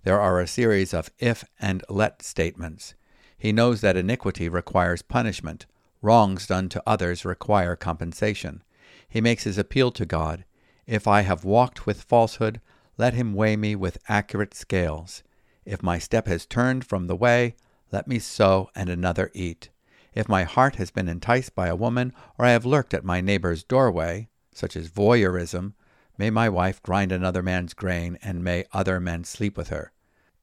There 0.03 0.21
are 0.21 0.39
a 0.39 0.47
series 0.47 0.93
of 0.93 1.09
if 1.17 1.43
and 1.59 1.83
let 1.89 2.21
statements. 2.21 2.93
He 3.37 3.51
knows 3.51 3.81
that 3.81 3.97
iniquity 3.97 4.47
requires 4.47 5.01
punishment, 5.01 5.65
wrongs 6.01 6.47
done 6.47 6.69
to 6.69 6.83
others 6.85 7.25
require 7.25 7.75
compensation. 7.75 8.63
He 9.09 9.21
makes 9.21 9.43
his 9.43 9.57
appeal 9.57 9.91
to 9.91 10.05
God 10.05 10.45
If 10.85 11.07
I 11.07 11.21
have 11.21 11.43
walked 11.43 11.85
with 11.85 12.03
falsehood, 12.03 12.61
let 12.97 13.13
him 13.13 13.33
weigh 13.33 13.57
me 13.57 13.75
with 13.75 13.97
accurate 14.07 14.53
scales. 14.53 15.23
If 15.67 15.83
my 15.83 15.99
step 15.99 16.27
has 16.27 16.45
turned 16.45 16.85
from 16.85 17.07
the 17.07 17.15
way, 17.15 17.57
let 17.91 18.07
me 18.07 18.19
sow 18.19 18.69
and 18.73 18.89
another 18.89 19.29
eat. 19.33 19.67
If 20.13 20.29
my 20.29 20.43
heart 20.43 20.77
has 20.77 20.91
been 20.91 21.09
enticed 21.09 21.55
by 21.55 21.67
a 21.67 21.75
woman, 21.75 22.13
or 22.37 22.45
I 22.45 22.51
have 22.51 22.65
lurked 22.65 22.93
at 22.93 23.03
my 23.03 23.19
neighbor's 23.19 23.65
doorway, 23.65 24.29
such 24.53 24.77
as 24.77 24.89
voyeurism, 24.89 25.73
may 26.17 26.29
my 26.29 26.47
wife 26.47 26.81
grind 26.81 27.11
another 27.11 27.43
man's 27.43 27.73
grain, 27.73 28.17
and 28.23 28.45
may 28.45 28.63
other 28.71 29.01
men 29.01 29.25
sleep 29.25 29.57
with 29.57 29.67
her. 29.67 29.91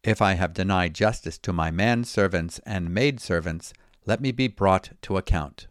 If 0.02 0.21
I 0.21 0.35
have 0.35 0.52
denied 0.52 0.93
justice 0.93 1.38
to 1.38 1.54
my 1.54 1.71
manservants 1.71 2.61
and 2.66 2.93
maidservants, 2.93 3.73
let 4.04 4.21
me 4.21 4.31
be 4.31 4.47
brought 4.47 4.90
to 5.00 5.16
account. 5.16 5.69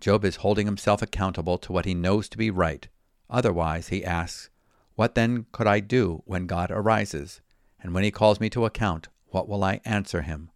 Job 0.00 0.22
is 0.22 0.36
holding 0.36 0.66
himself 0.66 1.00
accountable 1.00 1.56
to 1.56 1.72
what 1.72 1.86
he 1.86 1.94
knows 1.94 2.28
to 2.28 2.36
be 2.36 2.50
right. 2.50 2.86
Otherwise, 3.30 3.88
he 3.88 4.04
asks, 4.04 4.50
What 4.96 5.14
then 5.14 5.46
could 5.50 5.66
I 5.66 5.80
do 5.80 6.22
when 6.26 6.46
God 6.46 6.70
arises? 6.70 7.40
And 7.82 7.94
when 7.94 8.04
he 8.04 8.10
calls 8.10 8.40
me 8.40 8.50
to 8.50 8.64
account, 8.64 9.08
what 9.28 9.48
will 9.48 9.64
I 9.64 9.80
answer 9.84 10.22
him? 10.22 10.50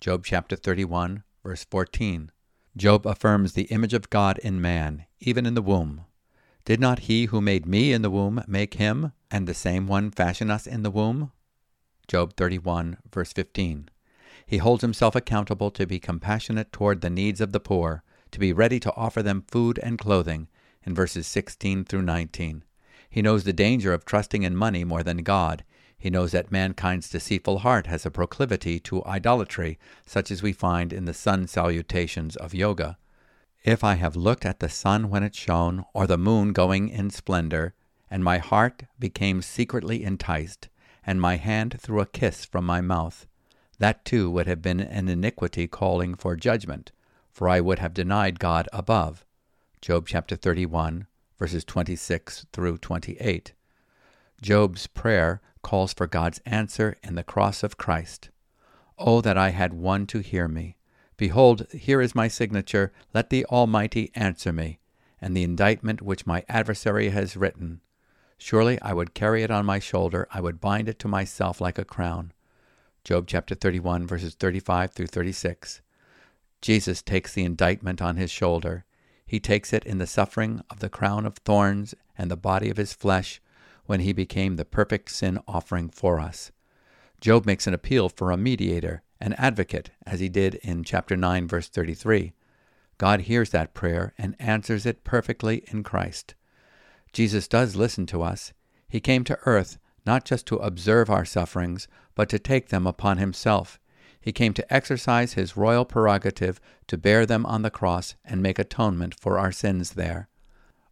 Job 0.00 0.24
chapter 0.24 0.56
31, 0.56 1.22
verse 1.42 1.64
14. 1.64 2.30
Job 2.76 3.06
affirms 3.06 3.52
the 3.52 3.64
image 3.64 3.94
of 3.94 4.10
God 4.10 4.38
in 4.38 4.60
man, 4.60 5.06
even 5.20 5.46
in 5.46 5.54
the 5.54 5.62
womb. 5.62 6.04
Did 6.64 6.80
not 6.80 7.00
he 7.00 7.26
who 7.26 7.40
made 7.40 7.66
me 7.66 7.92
in 7.92 8.02
the 8.02 8.10
womb 8.10 8.42
make 8.48 8.74
him, 8.74 9.12
and 9.30 9.46
the 9.46 9.54
same 9.54 9.86
one 9.86 10.10
fashion 10.10 10.50
us 10.50 10.66
in 10.66 10.82
the 10.82 10.90
womb? 10.90 11.30
Job 12.08 12.34
31, 12.36 12.98
verse 13.12 13.32
15. 13.32 13.88
He 14.46 14.58
holds 14.58 14.82
himself 14.82 15.14
accountable 15.14 15.70
to 15.70 15.86
be 15.86 15.98
compassionate 15.98 16.72
toward 16.72 17.00
the 17.00 17.10
needs 17.10 17.40
of 17.40 17.52
the 17.52 17.60
poor, 17.60 18.02
to 18.30 18.38
be 18.38 18.52
ready 18.52 18.80
to 18.80 18.94
offer 18.94 19.22
them 19.22 19.44
food 19.48 19.78
and 19.82 19.98
clothing, 19.98 20.48
in 20.84 20.94
verses 20.94 21.26
16 21.26 21.84
through 21.84 22.02
19. 22.02 22.64
He 23.08 23.22
knows 23.22 23.44
the 23.44 23.52
danger 23.52 23.92
of 23.92 24.04
trusting 24.04 24.42
in 24.42 24.56
money 24.56 24.84
more 24.84 25.02
than 25.02 25.18
God. 25.18 25.64
He 26.04 26.10
knows 26.10 26.32
that 26.32 26.52
mankind's 26.52 27.08
deceitful 27.08 27.60
heart 27.60 27.86
has 27.86 28.04
a 28.04 28.10
proclivity 28.10 28.78
to 28.80 29.02
idolatry, 29.06 29.78
such 30.04 30.30
as 30.30 30.42
we 30.42 30.52
find 30.52 30.92
in 30.92 31.06
the 31.06 31.14
sun 31.14 31.46
salutations 31.46 32.36
of 32.36 32.52
yoga. 32.52 32.98
If 33.64 33.82
I 33.82 33.94
have 33.94 34.14
looked 34.14 34.44
at 34.44 34.60
the 34.60 34.68
sun 34.68 35.08
when 35.08 35.22
it 35.22 35.34
shone, 35.34 35.86
or 35.94 36.06
the 36.06 36.18
moon 36.18 36.52
going 36.52 36.90
in 36.90 37.08
splendor, 37.08 37.72
and 38.10 38.22
my 38.22 38.36
heart 38.36 38.82
became 38.98 39.40
secretly 39.40 40.04
enticed, 40.04 40.68
and 41.06 41.22
my 41.22 41.36
hand 41.36 41.80
threw 41.80 42.00
a 42.00 42.06
kiss 42.06 42.44
from 42.44 42.66
my 42.66 42.82
mouth. 42.82 43.26
That 43.78 44.04
too 44.04 44.30
would 44.30 44.46
have 44.46 44.60
been 44.60 44.80
an 44.80 45.08
iniquity 45.08 45.66
calling 45.66 46.16
for 46.16 46.36
judgment, 46.36 46.92
for 47.32 47.48
I 47.48 47.62
would 47.62 47.78
have 47.78 47.94
denied 47.94 48.38
God 48.38 48.68
above. 48.74 49.24
Job 49.80 50.06
chapter 50.06 50.36
31, 50.36 51.06
verses 51.38 51.64
26 51.64 52.44
through 52.52 52.76
28. 52.76 53.54
Job's 54.44 54.86
prayer 54.88 55.40
calls 55.62 55.94
for 55.94 56.06
God's 56.06 56.38
answer 56.44 56.98
in 57.02 57.14
the 57.14 57.24
cross 57.24 57.62
of 57.62 57.78
Christ. 57.78 58.28
Oh, 58.98 59.22
that 59.22 59.38
I 59.38 59.48
had 59.48 59.72
one 59.72 60.06
to 60.08 60.18
hear 60.18 60.48
me! 60.48 60.76
Behold, 61.16 61.66
here 61.72 62.02
is 62.02 62.14
my 62.14 62.28
signature. 62.28 62.92
Let 63.14 63.30
the 63.30 63.46
Almighty 63.46 64.10
answer 64.14 64.52
me, 64.52 64.80
and 65.18 65.34
the 65.34 65.44
indictment 65.44 66.02
which 66.02 66.26
my 66.26 66.44
adversary 66.46 67.08
has 67.08 67.38
written. 67.38 67.80
Surely 68.36 68.78
I 68.82 68.92
would 68.92 69.14
carry 69.14 69.42
it 69.42 69.50
on 69.50 69.64
my 69.64 69.78
shoulder, 69.78 70.28
I 70.30 70.42
would 70.42 70.60
bind 70.60 70.90
it 70.90 70.98
to 70.98 71.08
myself 71.08 71.58
like 71.58 71.78
a 71.78 71.84
crown. 71.86 72.30
Job 73.02 73.26
chapter 73.26 73.54
31, 73.54 74.06
verses 74.06 74.34
35 74.34 74.92
through 74.92 75.06
36. 75.06 75.80
Jesus 76.60 77.00
takes 77.00 77.32
the 77.32 77.44
indictment 77.44 78.02
on 78.02 78.16
his 78.16 78.30
shoulder. 78.30 78.84
He 79.24 79.40
takes 79.40 79.72
it 79.72 79.86
in 79.86 79.96
the 79.96 80.06
suffering 80.06 80.60
of 80.68 80.80
the 80.80 80.90
crown 80.90 81.24
of 81.24 81.38
thorns 81.38 81.94
and 82.18 82.30
the 82.30 82.36
body 82.36 82.68
of 82.68 82.76
his 82.76 82.92
flesh 82.92 83.40
when 83.86 84.00
he 84.00 84.12
became 84.12 84.56
the 84.56 84.64
perfect 84.64 85.10
sin 85.10 85.38
offering 85.46 85.88
for 85.88 86.18
us. 86.18 86.52
Job 87.20 87.46
makes 87.46 87.66
an 87.66 87.74
appeal 87.74 88.08
for 88.08 88.30
a 88.30 88.36
mediator, 88.36 89.02
an 89.20 89.32
advocate, 89.34 89.90
as 90.06 90.20
he 90.20 90.28
did 90.28 90.56
in 90.56 90.84
chapter 90.84 91.16
9, 91.16 91.48
verse 91.48 91.68
33. 91.68 92.32
God 92.98 93.22
hears 93.22 93.50
that 93.50 93.74
prayer 93.74 94.12
and 94.18 94.36
answers 94.38 94.86
it 94.86 95.04
perfectly 95.04 95.64
in 95.68 95.82
Christ. 95.82 96.34
Jesus 97.12 97.48
does 97.48 97.76
listen 97.76 98.06
to 98.06 98.22
us. 98.22 98.52
He 98.88 99.00
came 99.00 99.24
to 99.24 99.38
earth 99.46 99.78
not 100.06 100.24
just 100.24 100.46
to 100.46 100.56
observe 100.56 101.08
our 101.08 101.24
sufferings, 101.24 101.88
but 102.14 102.28
to 102.28 102.38
take 102.38 102.68
them 102.68 102.86
upon 102.86 103.18
himself. 103.18 103.80
He 104.20 104.32
came 104.32 104.54
to 104.54 104.74
exercise 104.74 105.34
his 105.34 105.56
royal 105.56 105.84
prerogative 105.84 106.60
to 106.86 106.98
bear 106.98 107.26
them 107.26 107.44
on 107.46 107.62
the 107.62 107.70
cross 107.70 108.14
and 108.24 108.42
make 108.42 108.58
atonement 108.58 109.14
for 109.18 109.38
our 109.38 109.52
sins 109.52 109.90
there. 109.92 110.28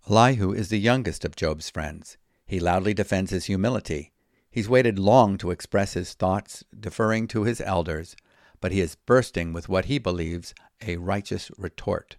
Elihu 0.09 0.53
is 0.53 0.69
the 0.69 0.79
youngest 0.79 1.25
of 1.25 1.37
Job's 1.37 1.71
friends. 1.71 2.17
He 2.53 2.61
loudly 2.61 2.93
defends 2.93 3.31
his 3.31 3.47
humility. 3.47 4.13
He's 4.51 4.69
waited 4.69 4.99
long 4.99 5.39
to 5.39 5.51
express 5.51 5.95
his 5.95 6.13
thoughts, 6.13 6.63
deferring 6.79 7.27
to 7.29 7.45
his 7.45 7.63
elders, 7.63 8.15
but 8.61 8.73
he 8.73 8.83
is 8.83 8.95
bursting 8.95 9.55
with 9.55 9.71
what 9.71 9.87
he 9.87 9.99
believes 9.99 10.53
a 10.87 10.99
righteous 10.99 11.51
retort. 11.57 12.17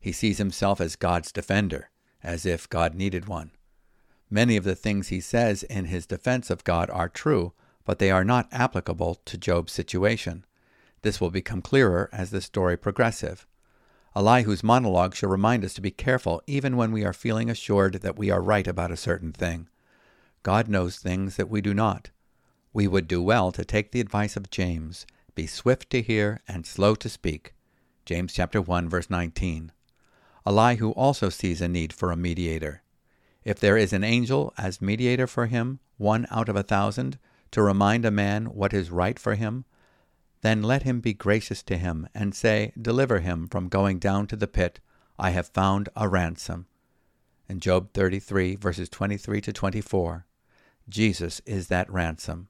He 0.00 0.12
sees 0.12 0.38
himself 0.38 0.80
as 0.80 0.96
God's 0.96 1.30
defender, 1.30 1.90
as 2.22 2.46
if 2.46 2.70
God 2.70 2.94
needed 2.94 3.28
one. 3.28 3.50
Many 4.30 4.56
of 4.56 4.64
the 4.64 4.74
things 4.74 5.08
he 5.08 5.20
says 5.20 5.62
in 5.62 5.84
his 5.84 6.06
defense 6.06 6.48
of 6.48 6.64
God 6.64 6.88
are 6.88 7.10
true, 7.10 7.52
but 7.84 7.98
they 7.98 8.10
are 8.10 8.24
not 8.24 8.48
applicable 8.52 9.16
to 9.26 9.36
Job's 9.36 9.74
situation. 9.74 10.46
This 11.02 11.20
will 11.20 11.30
become 11.30 11.60
clearer 11.60 12.08
as 12.14 12.30
the 12.30 12.40
story 12.40 12.78
progresses. 12.78 13.44
Elihu's 14.16 14.64
monologue 14.64 15.14
shall 15.14 15.28
remind 15.28 15.62
us 15.62 15.74
to 15.74 15.82
be 15.82 15.90
careful 15.90 16.40
even 16.46 16.78
when 16.78 16.90
we 16.90 17.04
are 17.04 17.12
feeling 17.12 17.50
assured 17.50 17.96
that 17.96 18.16
we 18.16 18.30
are 18.30 18.40
right 18.40 18.66
about 18.66 18.90
a 18.90 18.96
certain 18.96 19.30
thing. 19.30 19.68
God 20.42 20.68
knows 20.68 20.96
things 20.96 21.36
that 21.36 21.50
we 21.50 21.60
do 21.60 21.74
not. 21.74 22.08
We 22.72 22.88
would 22.88 23.08
do 23.08 23.20
well 23.20 23.52
to 23.52 23.62
take 23.62 23.92
the 23.92 24.00
advice 24.00 24.34
of 24.34 24.48
James, 24.48 25.06
be 25.34 25.46
swift 25.46 25.90
to 25.90 26.00
hear 26.00 26.40
and 26.48 26.64
slow 26.64 26.94
to 26.94 27.10
speak. 27.10 27.52
James 28.06 28.32
chapter 28.32 28.62
1 28.62 28.88
verse 28.88 29.10
19. 29.10 29.70
Elihu 30.46 30.92
also 30.92 31.28
sees 31.28 31.60
a 31.60 31.68
need 31.68 31.92
for 31.92 32.10
a 32.10 32.16
mediator. 32.16 32.82
If 33.44 33.60
there 33.60 33.76
is 33.76 33.92
an 33.92 34.02
angel 34.02 34.54
as 34.56 34.80
mediator 34.80 35.26
for 35.26 35.44
him, 35.44 35.80
one 35.98 36.26
out 36.30 36.48
of 36.48 36.56
a 36.56 36.62
thousand, 36.62 37.18
to 37.50 37.60
remind 37.60 38.06
a 38.06 38.10
man 38.10 38.46
what 38.46 38.72
is 38.72 38.90
right 38.90 39.18
for 39.18 39.34
him, 39.34 39.66
then 40.46 40.62
let 40.62 40.84
him 40.84 41.00
be 41.00 41.12
gracious 41.12 41.60
to 41.64 41.76
him, 41.76 42.08
and 42.14 42.32
say, 42.32 42.72
Deliver 42.80 43.18
him 43.18 43.48
from 43.48 43.68
going 43.68 43.98
down 43.98 44.28
to 44.28 44.36
the 44.36 44.46
pit. 44.46 44.78
I 45.18 45.30
have 45.30 45.48
found 45.48 45.88
a 45.96 46.08
ransom. 46.08 46.66
In 47.48 47.58
Job 47.58 47.92
33, 47.92 48.54
verses 48.54 48.88
23 48.88 49.40
to 49.40 49.52
24, 49.52 50.24
Jesus 50.88 51.40
is 51.46 51.66
that 51.66 51.90
ransom. 51.90 52.46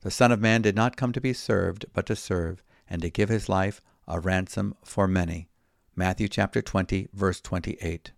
The 0.00 0.10
Son 0.10 0.32
of 0.32 0.40
Man 0.40 0.62
did 0.62 0.74
not 0.74 0.96
come 0.96 1.12
to 1.12 1.20
be 1.20 1.34
served, 1.34 1.84
but 1.92 2.06
to 2.06 2.16
serve, 2.16 2.62
and 2.88 3.02
to 3.02 3.10
give 3.10 3.28
his 3.28 3.50
life 3.50 3.82
a 4.08 4.18
ransom 4.18 4.74
for 4.82 5.06
many. 5.06 5.50
Matthew 5.94 6.28
chapter 6.28 6.62
20, 6.62 7.08
verse 7.12 7.42
28. 7.42 8.12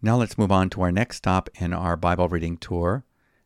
Now 0.00 0.16
let's 0.16 0.38
move 0.38 0.50
on 0.50 0.70
to 0.70 0.80
our 0.80 0.92
next 0.92 1.16
stop 1.16 1.50
in 1.56 1.74
our 1.74 1.98
Bible 1.98 2.28
reading 2.28 2.56
tour, 2.56 3.04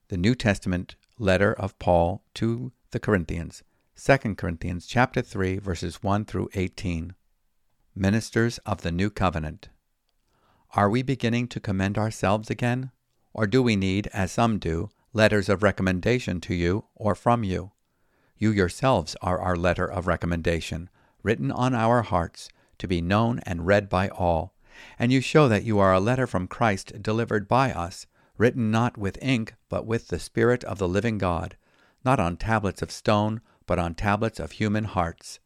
the 0.08 0.16
New 0.16 0.36
Testament 0.36 0.94
letter 1.18 1.52
of 1.52 1.76
Paul 1.80 2.22
to 2.34 2.70
the 2.92 3.00
Corinthians. 3.00 3.64
2 3.96 4.34
Corinthians 4.34 4.86
chapter 4.86 5.22
3 5.22 5.58
verses 5.58 6.02
1 6.02 6.24
through 6.24 6.48
18. 6.54 7.14
Ministers 7.94 8.58
of 8.66 8.82
the 8.82 8.90
New 8.90 9.08
Covenant. 9.08 9.68
Are 10.74 10.90
we 10.90 11.02
beginning 11.02 11.46
to 11.48 11.60
commend 11.60 11.96
ourselves 11.96 12.50
again? 12.50 12.90
Or 13.32 13.46
do 13.46 13.62
we 13.62 13.76
need, 13.76 14.08
as 14.08 14.32
some 14.32 14.58
do, 14.58 14.90
letters 15.12 15.48
of 15.48 15.62
recommendation 15.62 16.40
to 16.40 16.54
you 16.54 16.86
or 16.96 17.14
from 17.14 17.44
you? 17.44 17.70
You 18.36 18.50
yourselves 18.50 19.14
are 19.22 19.38
our 19.38 19.54
letter 19.54 19.86
of 19.86 20.08
recommendation, 20.08 20.90
written 21.22 21.52
on 21.52 21.72
our 21.72 22.02
hearts, 22.02 22.48
to 22.78 22.88
be 22.88 23.00
known 23.00 23.38
and 23.46 23.64
read 23.64 23.88
by 23.88 24.08
all. 24.08 24.56
And 24.98 25.12
you 25.12 25.20
show 25.20 25.46
that 25.46 25.62
you 25.62 25.78
are 25.78 25.94
a 25.94 26.00
letter 26.00 26.26
from 26.26 26.48
Christ 26.48 27.00
delivered 27.00 27.46
by 27.46 27.70
us, 27.70 28.08
written 28.38 28.72
not 28.72 28.98
with 28.98 29.22
ink, 29.22 29.54
but 29.68 29.86
with 29.86 30.08
the 30.08 30.18
Spirit 30.18 30.64
of 30.64 30.78
the 30.78 30.88
living 30.88 31.16
God, 31.16 31.56
not 32.04 32.18
on 32.18 32.36
tablets 32.36 32.82
of 32.82 32.90
stone, 32.90 33.40
but 33.66 33.78
on 33.78 33.94
tablets 33.94 34.38
of 34.38 34.52
human 34.52 34.84
hearts. 34.84 35.40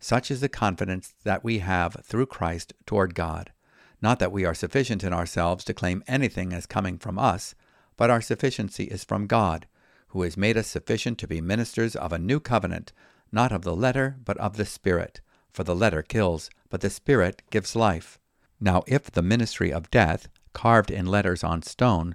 Such 0.00 0.30
is 0.30 0.40
the 0.40 0.48
confidence 0.48 1.14
that 1.24 1.42
we 1.42 1.58
have 1.58 1.96
through 2.04 2.26
Christ 2.26 2.72
toward 2.86 3.14
God. 3.14 3.52
Not 4.00 4.18
that 4.20 4.32
we 4.32 4.44
are 4.44 4.54
sufficient 4.54 5.02
in 5.02 5.12
ourselves 5.12 5.64
to 5.64 5.74
claim 5.74 6.04
anything 6.06 6.52
as 6.52 6.66
coming 6.66 6.98
from 6.98 7.18
us, 7.18 7.54
but 7.96 8.10
our 8.10 8.20
sufficiency 8.20 8.84
is 8.84 9.02
from 9.02 9.26
God, 9.26 9.66
who 10.08 10.22
has 10.22 10.36
made 10.36 10.56
us 10.56 10.68
sufficient 10.68 11.18
to 11.18 11.26
be 11.26 11.40
ministers 11.40 11.96
of 11.96 12.12
a 12.12 12.18
new 12.18 12.38
covenant, 12.38 12.92
not 13.32 13.52
of 13.52 13.62
the 13.62 13.74
letter, 13.74 14.16
but 14.24 14.38
of 14.38 14.56
the 14.56 14.64
Spirit. 14.64 15.20
For 15.52 15.64
the 15.64 15.74
letter 15.74 16.02
kills, 16.02 16.48
but 16.70 16.80
the 16.80 16.90
Spirit 16.90 17.42
gives 17.50 17.74
life. 17.74 18.18
Now, 18.60 18.84
if 18.86 19.10
the 19.10 19.22
ministry 19.22 19.72
of 19.72 19.90
death, 19.90 20.28
carved 20.52 20.90
in 20.90 21.06
letters 21.06 21.42
on 21.42 21.62
stone, 21.62 22.14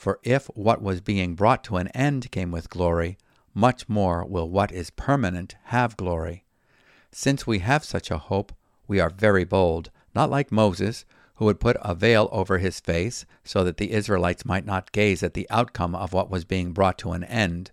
For 0.00 0.18
if 0.22 0.46
what 0.54 0.80
was 0.80 1.02
being 1.02 1.34
brought 1.34 1.62
to 1.64 1.76
an 1.76 1.88
end 1.88 2.30
came 2.30 2.50
with 2.50 2.70
glory, 2.70 3.18
much 3.52 3.86
more 3.86 4.24
will 4.24 4.48
what 4.48 4.72
is 4.72 4.88
permanent 4.88 5.56
have 5.64 5.98
glory. 5.98 6.46
Since 7.12 7.46
we 7.46 7.58
have 7.58 7.84
such 7.84 8.10
a 8.10 8.16
hope, 8.16 8.50
we 8.88 8.98
are 8.98 9.10
very 9.10 9.44
bold, 9.44 9.90
not 10.14 10.30
like 10.30 10.50
Moses, 10.50 11.04
who 11.34 11.44
would 11.44 11.60
put 11.60 11.76
a 11.82 11.94
veil 11.94 12.30
over 12.32 12.56
his 12.56 12.80
face 12.80 13.26
so 13.44 13.62
that 13.62 13.76
the 13.76 13.92
Israelites 13.92 14.46
might 14.46 14.64
not 14.64 14.90
gaze 14.92 15.22
at 15.22 15.34
the 15.34 15.46
outcome 15.50 15.94
of 15.94 16.14
what 16.14 16.30
was 16.30 16.46
being 16.46 16.72
brought 16.72 16.96
to 17.00 17.12
an 17.12 17.24
end. 17.24 17.70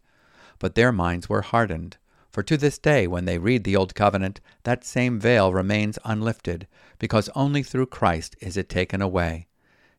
But 0.60 0.76
their 0.76 0.92
minds 0.92 1.30
were 1.30 1.44
hardened. 1.44 1.96
For 2.30 2.44
to 2.44 2.58
this 2.58 2.78
day, 2.78 3.08
when 3.08 3.24
they 3.24 3.38
read 3.38 3.64
the 3.64 3.78
Old 3.78 3.96
Covenant, 3.96 4.42
that 4.64 4.84
same 4.84 5.18
veil 5.18 5.54
remains 5.54 5.98
unlifted, 6.04 6.68
because 7.00 7.30
only 7.36 7.64
through 7.64 7.86
Christ 7.86 8.36
is 8.42 8.58
it 8.58 8.68
taken 8.68 9.02
away. 9.02 9.48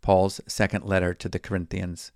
Paul's 0.00 0.40
second 0.46 0.84
letter 0.84 1.14
to 1.14 1.28
the 1.28 1.38
Corinthians. 1.38 2.12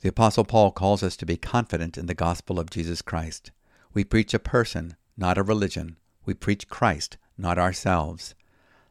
The 0.00 0.08
Apostle 0.08 0.44
Paul 0.44 0.70
calls 0.70 1.02
us 1.02 1.16
to 1.16 1.26
be 1.26 1.36
confident 1.36 1.96
in 1.96 2.06
the 2.06 2.14
gospel 2.14 2.60
of 2.60 2.70
Jesus 2.70 3.02
Christ. 3.02 3.50
We 3.92 4.04
preach 4.04 4.34
a 4.34 4.38
person, 4.38 4.96
not 5.16 5.38
a 5.38 5.42
religion. 5.42 5.96
We 6.24 6.34
preach 6.34 6.68
Christ, 6.68 7.16
not 7.38 7.58
ourselves. 7.58 8.34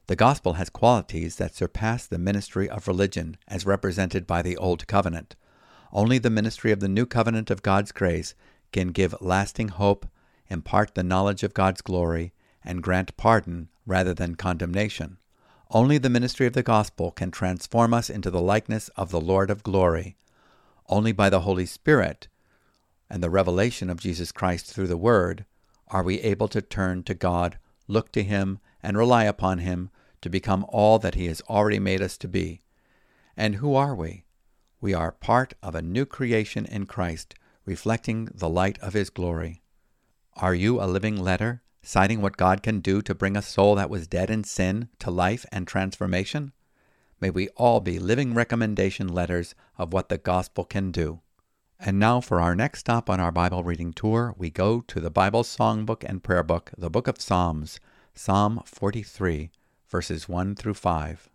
The 0.08 0.16
gospel 0.16 0.54
has 0.54 0.70
qualities 0.70 1.38
that 1.38 1.56
surpass 1.56 2.06
the 2.06 2.18
ministry 2.18 2.70
of 2.70 2.88
religion 2.88 3.38
as 3.48 3.66
represented 3.66 4.28
by 4.28 4.42
the 4.42 4.58
Old 4.58 4.88
Covenant. 4.88 5.36
Only 5.92 6.18
the 6.18 6.30
ministry 6.30 6.72
of 6.72 6.80
the 6.80 6.90
New 6.90 7.06
Covenant 7.06 7.50
of 7.50 7.64
God's 7.64 7.92
grace 7.92 8.36
can 8.72 8.90
give 8.90 9.16
lasting 9.22 9.70
hope, 9.70 10.06
impart 10.50 10.94
the 10.94 11.04
knowledge 11.04 11.44
of 11.44 11.54
God's 11.54 11.82
glory, 11.82 12.34
and 12.64 12.84
grant 12.84 13.16
pardon 13.18 13.70
rather 13.86 14.14
than 14.14 14.36
condemnation. 14.36 15.18
Only 15.76 15.98
the 15.98 16.10
ministry 16.10 16.48
of 16.48 16.54
the 16.54 16.64
gospel 16.64 17.12
can 17.12 17.32
transform 17.32 17.94
us 17.94 18.10
into 18.10 18.32
the 18.32 18.40
likeness 18.40 18.88
of 18.96 19.12
the 19.12 19.20
Lord 19.20 19.50
of 19.50 19.62
glory. 19.62 20.16
Only 20.88 21.12
by 21.12 21.30
the 21.30 21.42
Holy 21.42 21.66
Spirit 21.66 22.30
and 23.10 23.22
the 23.22 23.30
revelation 23.30 23.90
of 23.90 24.00
Jesus 24.00 24.32
Christ 24.32 24.68
through 24.68 24.88
the 24.88 24.96
Word 24.96 25.44
are 25.90 26.02
we 26.02 26.22
able 26.22 26.48
to 26.48 26.62
turn 26.62 27.04
to 27.04 27.14
God, 27.14 27.58
look 27.90 28.14
to 28.14 28.24
Him, 28.24 28.60
and 28.82 28.98
rely 28.98 29.26
upon 29.26 29.58
Him 29.58 29.90
to 30.22 30.30
become 30.30 30.66
all 30.70 30.98
that 31.00 31.16
He 31.16 31.26
has 31.26 31.42
already 31.50 31.80
made 31.80 32.02
us 32.02 32.18
to 32.20 32.30
be. 32.30 32.62
And 33.36 33.56
who 33.56 33.76
are 33.76 33.94
we? 33.94 34.24
We 34.80 34.94
are 34.94 35.12
part 35.12 35.56
of 35.62 35.76
a 35.76 35.82
new 35.82 36.06
creation 36.06 36.66
in 36.66 36.86
Christ, 36.86 37.36
reflecting 37.66 38.30
the 38.34 38.48
light 38.48 38.80
of 38.80 38.94
His 38.94 39.10
glory. 39.10 39.62
Are 40.38 40.56
you 40.56 40.82
a 40.82 40.88
living 40.88 41.18
letter, 41.18 41.64
citing 41.86 42.20
what 42.20 42.36
God 42.36 42.64
can 42.64 42.80
do 42.80 43.02
to 43.04 43.14
bring 43.14 43.38
a 43.38 43.42
soul 43.42 43.76
that 43.76 43.90
was 43.90 44.08
dead 44.08 44.30
in 44.30 44.44
sin 44.44 44.90
to 45.00 45.12
life 45.12 45.46
and 45.52 45.68
transformation? 45.68 46.52
May 47.22 47.30
we 47.30 47.48
all 47.50 47.80
be 47.80 48.00
living 48.00 48.34
recommendation 48.34 49.08
letters 49.08 49.54
of 49.78 49.94
what 49.94 50.10
the 50.10 50.18
gospel 50.18 50.66
can 50.66 50.92
do. 50.92 51.22
And 51.80 52.00
now, 52.00 52.22
for 52.22 52.42
our 52.42 52.56
next 52.56 52.80
stop 52.80 53.10
on 53.10 53.20
our 53.20 53.32
Bible 53.32 53.64
reading 53.64 53.94
tour, 53.94 54.34
we 54.38 54.50
go 54.50 54.82
to 54.82 55.00
the 55.00 55.12
Bible 55.12 55.44
songbook 55.44 56.04
and 56.04 56.24
prayer 56.24 56.44
book, 56.44 56.72
the 56.78 56.90
book 56.90 57.08
of 57.08 57.22
Psalms, 57.22 57.80
Psalm 58.14 58.62
43, 58.66 59.52
verses 59.88 60.28
1 60.28 60.56
through 60.56 60.74
5. 60.74 61.30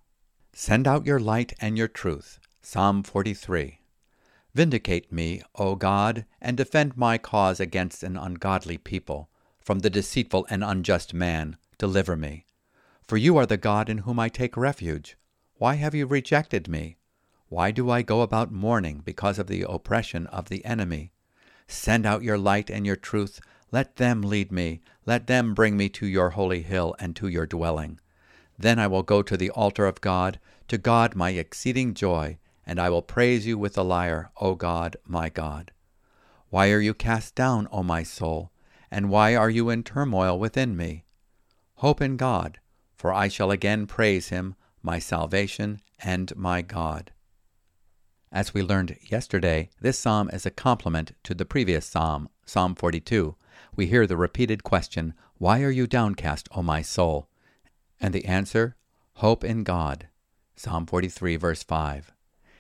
Send 0.52 0.88
out 0.88 1.06
your 1.06 1.20
light 1.20 1.52
and 1.60 1.78
your 1.78 1.88
truth. 1.88 2.40
Psalm 2.60 3.02
43. 3.02 3.80
Vindicate 4.54 5.12
me, 5.12 5.42
O 5.54 5.76
God, 5.76 6.24
and 6.40 6.56
defend 6.56 6.96
my 6.96 7.18
cause 7.18 7.60
against 7.60 8.02
an 8.02 8.16
ungodly 8.16 8.78
people. 8.78 9.28
From 9.60 9.80
the 9.80 9.90
deceitful 9.90 10.46
and 10.50 10.64
unjust 10.64 11.14
man, 11.14 11.56
deliver 11.78 12.16
me. 12.16 12.46
For 13.06 13.16
you 13.16 13.36
are 13.36 13.46
the 13.46 13.56
God 13.56 13.88
in 13.88 13.98
whom 13.98 14.18
I 14.18 14.28
take 14.28 14.56
refuge. 14.56 15.16
Why 15.56 15.74
have 15.74 15.94
you 15.94 16.06
rejected 16.06 16.68
me? 16.68 16.96
Why 17.48 17.70
do 17.70 17.90
I 17.90 18.02
go 18.02 18.22
about 18.22 18.52
mourning 18.52 19.02
because 19.04 19.38
of 19.38 19.46
the 19.46 19.66
oppression 19.68 20.26
of 20.28 20.48
the 20.48 20.64
enemy? 20.64 21.12
Send 21.66 22.06
out 22.06 22.22
your 22.22 22.38
light 22.38 22.70
and 22.70 22.86
your 22.86 22.96
truth. 22.96 23.40
Let 23.70 23.96
them 23.96 24.22
lead 24.22 24.50
me. 24.50 24.80
Let 25.06 25.26
them 25.26 25.54
bring 25.54 25.76
me 25.76 25.88
to 25.90 26.06
your 26.06 26.30
holy 26.30 26.62
hill 26.62 26.94
and 26.98 27.14
to 27.16 27.28
your 27.28 27.46
dwelling. 27.46 28.00
Then 28.58 28.78
I 28.78 28.86
will 28.86 29.02
go 29.02 29.22
to 29.22 29.36
the 29.36 29.50
altar 29.50 29.86
of 29.86 30.00
God, 30.00 30.38
to 30.68 30.78
God 30.78 31.14
my 31.14 31.30
exceeding 31.30 31.94
joy 31.94 32.38
and 32.70 32.78
I 32.78 32.88
will 32.88 33.02
praise 33.02 33.48
you 33.48 33.58
with 33.58 33.74
the 33.74 33.82
lyre, 33.82 34.30
O 34.40 34.54
God, 34.54 34.96
my 35.04 35.28
God. 35.28 35.72
Why 36.50 36.70
are 36.70 36.78
you 36.78 36.94
cast 36.94 37.34
down, 37.34 37.66
O 37.72 37.82
my 37.82 38.04
soul? 38.04 38.52
And 38.90 39.10
why 39.10 39.36
are 39.36 39.50
you 39.50 39.70
in 39.70 39.82
turmoil 39.82 40.38
within 40.38 40.76
me? 40.76 41.04
Hope 41.76 42.00
in 42.00 42.16
God, 42.16 42.58
for 42.96 43.12
I 43.12 43.28
shall 43.28 43.50
again 43.50 43.86
praise 43.86 44.28
him, 44.28 44.56
my 44.82 44.98
salvation 44.98 45.80
and 45.98 46.34
my 46.36 46.62
God. 46.62 47.12
As 48.32 48.54
we 48.54 48.62
learned 48.62 48.96
yesterday, 49.02 49.70
this 49.80 49.98
psalm 49.98 50.30
is 50.32 50.46
a 50.46 50.50
complement 50.50 51.12
to 51.24 51.34
the 51.34 51.44
previous 51.44 51.86
psalm, 51.86 52.28
Psalm 52.46 52.74
42. 52.74 53.34
We 53.74 53.86
hear 53.86 54.06
the 54.06 54.16
repeated 54.16 54.62
question, 54.62 55.14
Why 55.38 55.62
are 55.62 55.70
you 55.70 55.86
downcast, 55.86 56.48
O 56.52 56.62
my 56.62 56.82
soul? 56.82 57.28
And 58.00 58.14
the 58.14 58.24
answer, 58.24 58.76
Hope 59.14 59.44
in 59.44 59.64
God. 59.64 60.08
Psalm 60.56 60.86
43, 60.86 61.36
verse 61.36 61.62
5. 61.62 62.12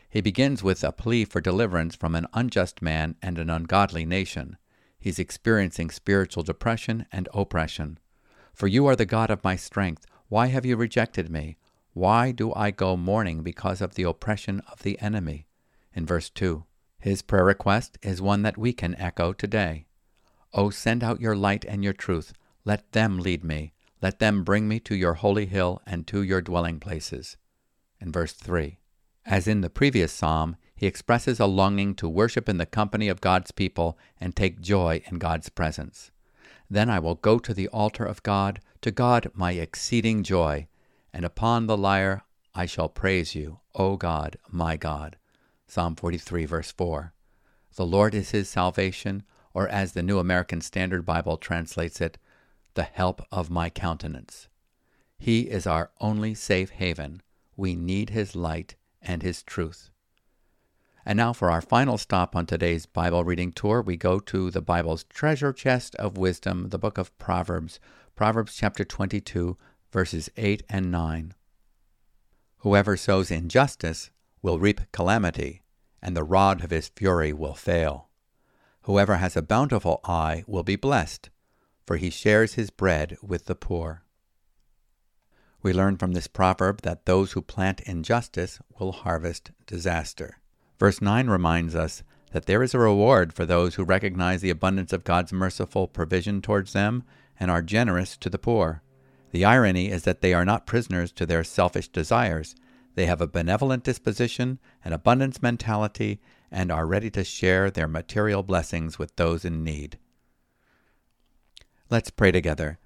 He 0.08 0.20
begins 0.20 0.62
with 0.62 0.82
a 0.82 0.90
plea 0.90 1.24
for 1.24 1.40
deliverance 1.40 1.94
from 1.94 2.14
an 2.14 2.26
unjust 2.32 2.82
man 2.82 3.14
and 3.22 3.38
an 3.38 3.48
ungodly 3.48 4.04
nation. 4.04 4.56
He's 5.00 5.18
experiencing 5.18 5.90
spiritual 5.90 6.42
depression 6.42 7.06
and 7.10 7.28
oppression. 7.32 7.98
For 8.52 8.68
you 8.68 8.86
are 8.86 8.96
the 8.96 9.06
God 9.06 9.30
of 9.30 9.42
my 9.42 9.56
strength. 9.56 10.06
Why 10.28 10.48
have 10.48 10.66
you 10.66 10.76
rejected 10.76 11.30
me? 11.30 11.56
Why 11.94 12.30
do 12.30 12.52
I 12.54 12.70
go 12.70 12.96
mourning 12.96 13.42
because 13.42 13.80
of 13.80 13.94
the 13.94 14.02
oppression 14.04 14.60
of 14.70 14.82
the 14.82 15.00
enemy? 15.00 15.46
In 15.94 16.06
verse 16.06 16.28
2, 16.30 16.64
his 17.00 17.22
prayer 17.22 17.44
request 17.44 17.98
is 18.02 18.20
one 18.20 18.42
that 18.42 18.58
we 18.58 18.74
can 18.74 18.94
echo 18.96 19.32
today. 19.32 19.86
Oh, 20.52 20.68
send 20.68 21.02
out 21.02 21.20
your 21.20 21.34
light 21.34 21.64
and 21.64 21.82
your 21.82 21.94
truth. 21.94 22.34
Let 22.64 22.92
them 22.92 23.18
lead 23.18 23.42
me. 23.42 23.72
Let 24.02 24.18
them 24.18 24.44
bring 24.44 24.68
me 24.68 24.80
to 24.80 24.94
your 24.94 25.14
holy 25.14 25.46
hill 25.46 25.80
and 25.86 26.06
to 26.08 26.22
your 26.22 26.42
dwelling 26.42 26.78
places. 26.78 27.36
In 28.00 28.12
verse 28.12 28.32
3, 28.32 28.78
as 29.26 29.48
in 29.48 29.62
the 29.62 29.70
previous 29.70 30.12
psalm, 30.12 30.56
he 30.80 30.86
expresses 30.86 31.38
a 31.38 31.44
longing 31.44 31.94
to 31.96 32.08
worship 32.08 32.48
in 32.48 32.56
the 32.56 32.64
company 32.64 33.08
of 33.08 33.20
God's 33.20 33.50
people 33.50 33.98
and 34.18 34.34
take 34.34 34.62
joy 34.62 35.02
in 35.10 35.18
God's 35.18 35.50
presence. 35.50 36.10
Then 36.70 36.88
I 36.88 36.98
will 36.98 37.16
go 37.16 37.38
to 37.38 37.52
the 37.52 37.68
altar 37.68 38.06
of 38.06 38.22
God, 38.22 38.60
to 38.80 38.90
God 38.90 39.30
my 39.34 39.52
exceeding 39.52 40.22
joy, 40.22 40.68
and 41.12 41.26
upon 41.26 41.66
the 41.66 41.76
lyre 41.76 42.22
I 42.54 42.64
shall 42.64 42.88
praise 42.88 43.34
you, 43.34 43.60
O 43.74 43.98
God, 43.98 44.38
my 44.50 44.78
God. 44.78 45.18
Psalm 45.66 45.96
43, 45.96 46.46
verse 46.46 46.72
4. 46.72 47.12
The 47.76 47.84
Lord 47.84 48.14
is 48.14 48.30
his 48.30 48.48
salvation, 48.48 49.24
or 49.52 49.68
as 49.68 49.92
the 49.92 50.02
New 50.02 50.18
American 50.18 50.62
Standard 50.62 51.04
Bible 51.04 51.36
translates 51.36 52.00
it, 52.00 52.16
the 52.72 52.84
help 52.84 53.20
of 53.30 53.50
my 53.50 53.68
countenance. 53.68 54.48
He 55.18 55.42
is 55.42 55.66
our 55.66 55.90
only 56.00 56.32
safe 56.32 56.70
haven. 56.70 57.20
We 57.54 57.76
need 57.76 58.08
his 58.08 58.34
light 58.34 58.76
and 59.02 59.22
His 59.22 59.42
truth. 59.42 59.90
And 61.04 61.16
now, 61.16 61.32
for 61.32 61.50
our 61.50 61.62
final 61.62 61.96
stop 61.96 62.36
on 62.36 62.44
today's 62.44 62.84
Bible 62.84 63.24
reading 63.24 63.52
tour, 63.52 63.80
we 63.80 63.96
go 63.96 64.20
to 64.20 64.50
the 64.50 64.60
Bible's 64.60 65.04
treasure 65.04 65.52
chest 65.52 65.94
of 65.96 66.18
wisdom, 66.18 66.68
the 66.68 66.78
book 66.78 66.98
of 66.98 67.16
Proverbs, 67.18 67.80
Proverbs 68.14 68.54
chapter 68.54 68.84
22, 68.84 69.56
verses 69.90 70.28
8 70.36 70.62
and 70.68 70.90
9. 70.90 71.34
Whoever 72.58 72.96
sows 72.98 73.30
injustice 73.30 74.10
will 74.42 74.58
reap 74.58 74.82
calamity, 74.92 75.62
and 76.02 76.14
the 76.14 76.22
rod 76.22 76.62
of 76.62 76.70
his 76.70 76.88
fury 76.88 77.32
will 77.32 77.54
fail. 77.54 78.10
Whoever 78.82 79.16
has 79.16 79.36
a 79.36 79.42
bountiful 79.42 80.00
eye 80.04 80.44
will 80.46 80.62
be 80.62 80.76
blessed, 80.76 81.30
for 81.86 81.96
he 81.96 82.10
shares 82.10 82.54
his 82.54 82.68
bread 82.68 83.16
with 83.22 83.46
the 83.46 83.54
poor. 83.54 84.04
We 85.62 85.72
learn 85.72 85.96
from 85.96 86.12
this 86.12 86.26
proverb 86.26 86.82
that 86.82 87.06
those 87.06 87.32
who 87.32 87.42
plant 87.42 87.80
injustice 87.80 88.58
will 88.78 88.92
harvest 88.92 89.50
disaster. 89.66 90.39
Verse 90.80 91.02
9 91.02 91.28
reminds 91.28 91.74
us 91.74 92.02
that 92.32 92.46
there 92.46 92.62
is 92.62 92.72
a 92.72 92.78
reward 92.78 93.34
for 93.34 93.44
those 93.44 93.74
who 93.74 93.84
recognize 93.84 94.40
the 94.40 94.48
abundance 94.48 94.94
of 94.94 95.04
God's 95.04 95.30
merciful 95.30 95.86
provision 95.86 96.40
towards 96.40 96.72
them 96.72 97.04
and 97.38 97.50
are 97.50 97.60
generous 97.60 98.16
to 98.16 98.30
the 98.30 98.38
poor. 98.38 98.82
The 99.30 99.44
irony 99.44 99.90
is 99.90 100.04
that 100.04 100.22
they 100.22 100.32
are 100.32 100.44
not 100.44 100.66
prisoners 100.66 101.12
to 101.12 101.26
their 101.26 101.44
selfish 101.44 101.88
desires. 101.88 102.56
They 102.94 103.04
have 103.04 103.20
a 103.20 103.26
benevolent 103.26 103.84
disposition, 103.84 104.58
an 104.82 104.94
abundance 104.94 105.42
mentality, 105.42 106.18
and 106.50 106.72
are 106.72 106.86
ready 106.86 107.10
to 107.10 107.24
share 107.24 107.70
their 107.70 107.86
material 107.86 108.42
blessings 108.42 108.98
with 108.98 109.14
those 109.16 109.44
in 109.44 109.62
need. 109.62 109.98
Let's 111.90 112.10
pray 112.10 112.32
together. 112.32 112.78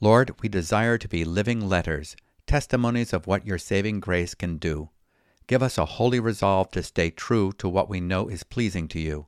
Lord, 0.00 0.34
we 0.40 0.48
desire 0.48 0.96
to 0.96 1.08
be 1.08 1.24
living 1.24 1.68
letters, 1.68 2.16
testimonies 2.46 3.12
of 3.12 3.26
what 3.26 3.46
your 3.46 3.58
saving 3.58 4.00
grace 4.00 4.34
can 4.34 4.56
do. 4.56 4.88
Give 5.46 5.62
us 5.62 5.78
a 5.78 5.84
holy 5.84 6.20
resolve 6.20 6.70
to 6.70 6.82
stay 6.82 7.10
true 7.10 7.52
to 7.58 7.68
what 7.68 7.88
we 7.88 8.00
know 8.00 8.28
is 8.28 8.42
pleasing 8.42 8.88
to 8.88 9.00
you. 9.00 9.26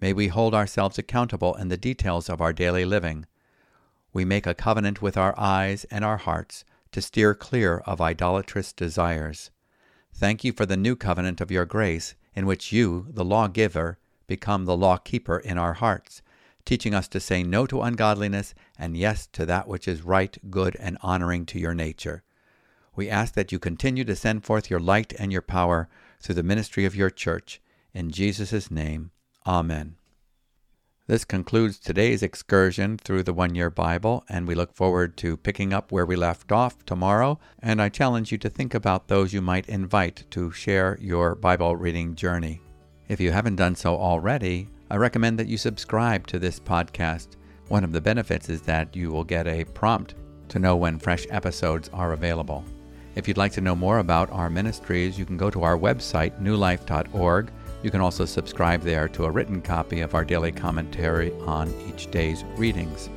May 0.00 0.12
we 0.12 0.28
hold 0.28 0.54
ourselves 0.54 0.98
accountable 0.98 1.54
in 1.54 1.68
the 1.68 1.76
details 1.76 2.28
of 2.28 2.40
our 2.40 2.52
daily 2.52 2.84
living. 2.84 3.26
We 4.12 4.24
make 4.24 4.46
a 4.46 4.54
covenant 4.54 5.00
with 5.00 5.16
our 5.16 5.34
eyes 5.38 5.84
and 5.90 6.04
our 6.04 6.18
hearts 6.18 6.64
to 6.92 7.02
steer 7.02 7.34
clear 7.34 7.78
of 7.86 8.00
idolatrous 8.00 8.72
desires. 8.72 9.50
Thank 10.14 10.44
you 10.44 10.52
for 10.52 10.66
the 10.66 10.76
new 10.76 10.96
covenant 10.96 11.40
of 11.40 11.50
your 11.50 11.64
grace, 11.64 12.14
in 12.34 12.46
which 12.46 12.72
you, 12.72 13.06
the 13.10 13.24
lawgiver, 13.24 13.98
become 14.26 14.64
the 14.64 14.76
lawkeeper 14.76 15.38
in 15.38 15.58
our 15.58 15.74
hearts 15.74 16.22
teaching 16.66 16.92
us 16.92 17.08
to 17.08 17.20
say 17.20 17.42
no 17.42 17.64
to 17.64 17.80
ungodliness 17.80 18.52
and 18.76 18.96
yes 18.96 19.26
to 19.28 19.46
that 19.46 19.66
which 19.68 19.88
is 19.88 20.02
right, 20.02 20.36
good, 20.50 20.76
and 20.78 20.98
honoring 21.00 21.46
to 21.46 21.58
your 21.58 21.72
nature. 21.72 22.24
We 22.96 23.10
ask 23.10 23.34
that 23.34 23.52
you 23.52 23.58
continue 23.58 24.04
to 24.04 24.16
send 24.16 24.44
forth 24.44 24.70
your 24.70 24.80
light 24.80 25.12
and 25.18 25.30
your 25.30 25.42
power 25.42 25.88
through 26.20 26.34
the 26.36 26.42
ministry 26.42 26.86
of 26.86 26.96
your 26.96 27.10
church. 27.10 27.60
In 27.92 28.10
Jesus' 28.10 28.70
name, 28.70 29.10
Amen. 29.46 29.96
This 31.06 31.24
concludes 31.24 31.78
today's 31.78 32.20
excursion 32.20 32.98
through 32.98 33.22
the 33.22 33.32
One 33.32 33.54
Year 33.54 33.70
Bible, 33.70 34.24
and 34.28 34.48
we 34.48 34.56
look 34.56 34.74
forward 34.74 35.16
to 35.18 35.36
picking 35.36 35.72
up 35.72 35.92
where 35.92 36.04
we 36.04 36.16
left 36.16 36.50
off 36.50 36.84
tomorrow. 36.84 37.38
And 37.60 37.80
I 37.80 37.90
challenge 37.90 38.32
you 38.32 38.38
to 38.38 38.50
think 38.50 38.74
about 38.74 39.06
those 39.06 39.32
you 39.32 39.40
might 39.40 39.68
invite 39.68 40.24
to 40.30 40.50
share 40.50 40.98
your 41.00 41.36
Bible 41.36 41.76
reading 41.76 42.16
journey. 42.16 42.60
If 43.08 43.20
you 43.20 43.30
haven't 43.30 43.54
done 43.54 43.76
so 43.76 43.96
already, 43.96 44.68
I 44.90 44.96
recommend 44.96 45.38
that 45.38 45.46
you 45.46 45.58
subscribe 45.58 46.26
to 46.26 46.40
this 46.40 46.58
podcast. 46.58 47.36
One 47.68 47.84
of 47.84 47.92
the 47.92 48.00
benefits 48.00 48.48
is 48.48 48.62
that 48.62 48.96
you 48.96 49.12
will 49.12 49.24
get 49.24 49.46
a 49.46 49.64
prompt 49.64 50.16
to 50.48 50.58
know 50.58 50.74
when 50.74 50.98
fresh 50.98 51.24
episodes 51.30 51.88
are 51.92 52.14
available. 52.14 52.64
If 53.16 53.26
you'd 53.26 53.38
like 53.38 53.52
to 53.52 53.62
know 53.62 53.74
more 53.74 53.98
about 53.98 54.30
our 54.30 54.50
ministries, 54.50 55.18
you 55.18 55.24
can 55.24 55.38
go 55.38 55.48
to 55.48 55.62
our 55.62 55.78
website, 55.78 56.38
newlife.org. 56.38 57.50
You 57.82 57.90
can 57.90 58.02
also 58.02 58.26
subscribe 58.26 58.82
there 58.82 59.08
to 59.08 59.24
a 59.24 59.30
written 59.30 59.62
copy 59.62 60.02
of 60.02 60.14
our 60.14 60.24
daily 60.24 60.52
commentary 60.52 61.32
on 61.46 61.72
each 61.88 62.10
day's 62.10 62.44
readings. 62.56 63.08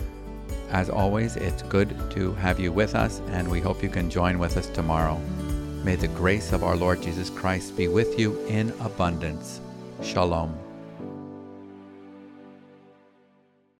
As 0.71 0.89
always, 0.89 1.35
it's 1.35 1.63
good 1.63 1.93
to 2.11 2.33
have 2.35 2.61
you 2.61 2.71
with 2.71 2.95
us, 2.95 3.21
and 3.27 3.49
we 3.49 3.59
hope 3.59 3.83
you 3.83 3.89
can 3.89 4.09
join 4.09 4.39
with 4.39 4.55
us 4.55 4.69
tomorrow. 4.69 5.19
May 5.83 5.97
the 5.97 6.07
grace 6.07 6.53
of 6.53 6.63
our 6.63 6.77
Lord 6.77 7.01
Jesus 7.01 7.29
Christ 7.29 7.75
be 7.75 7.89
with 7.89 8.17
you 8.17 8.39
in 8.47 8.69
abundance. 8.79 9.59
Shalom. 10.01 10.68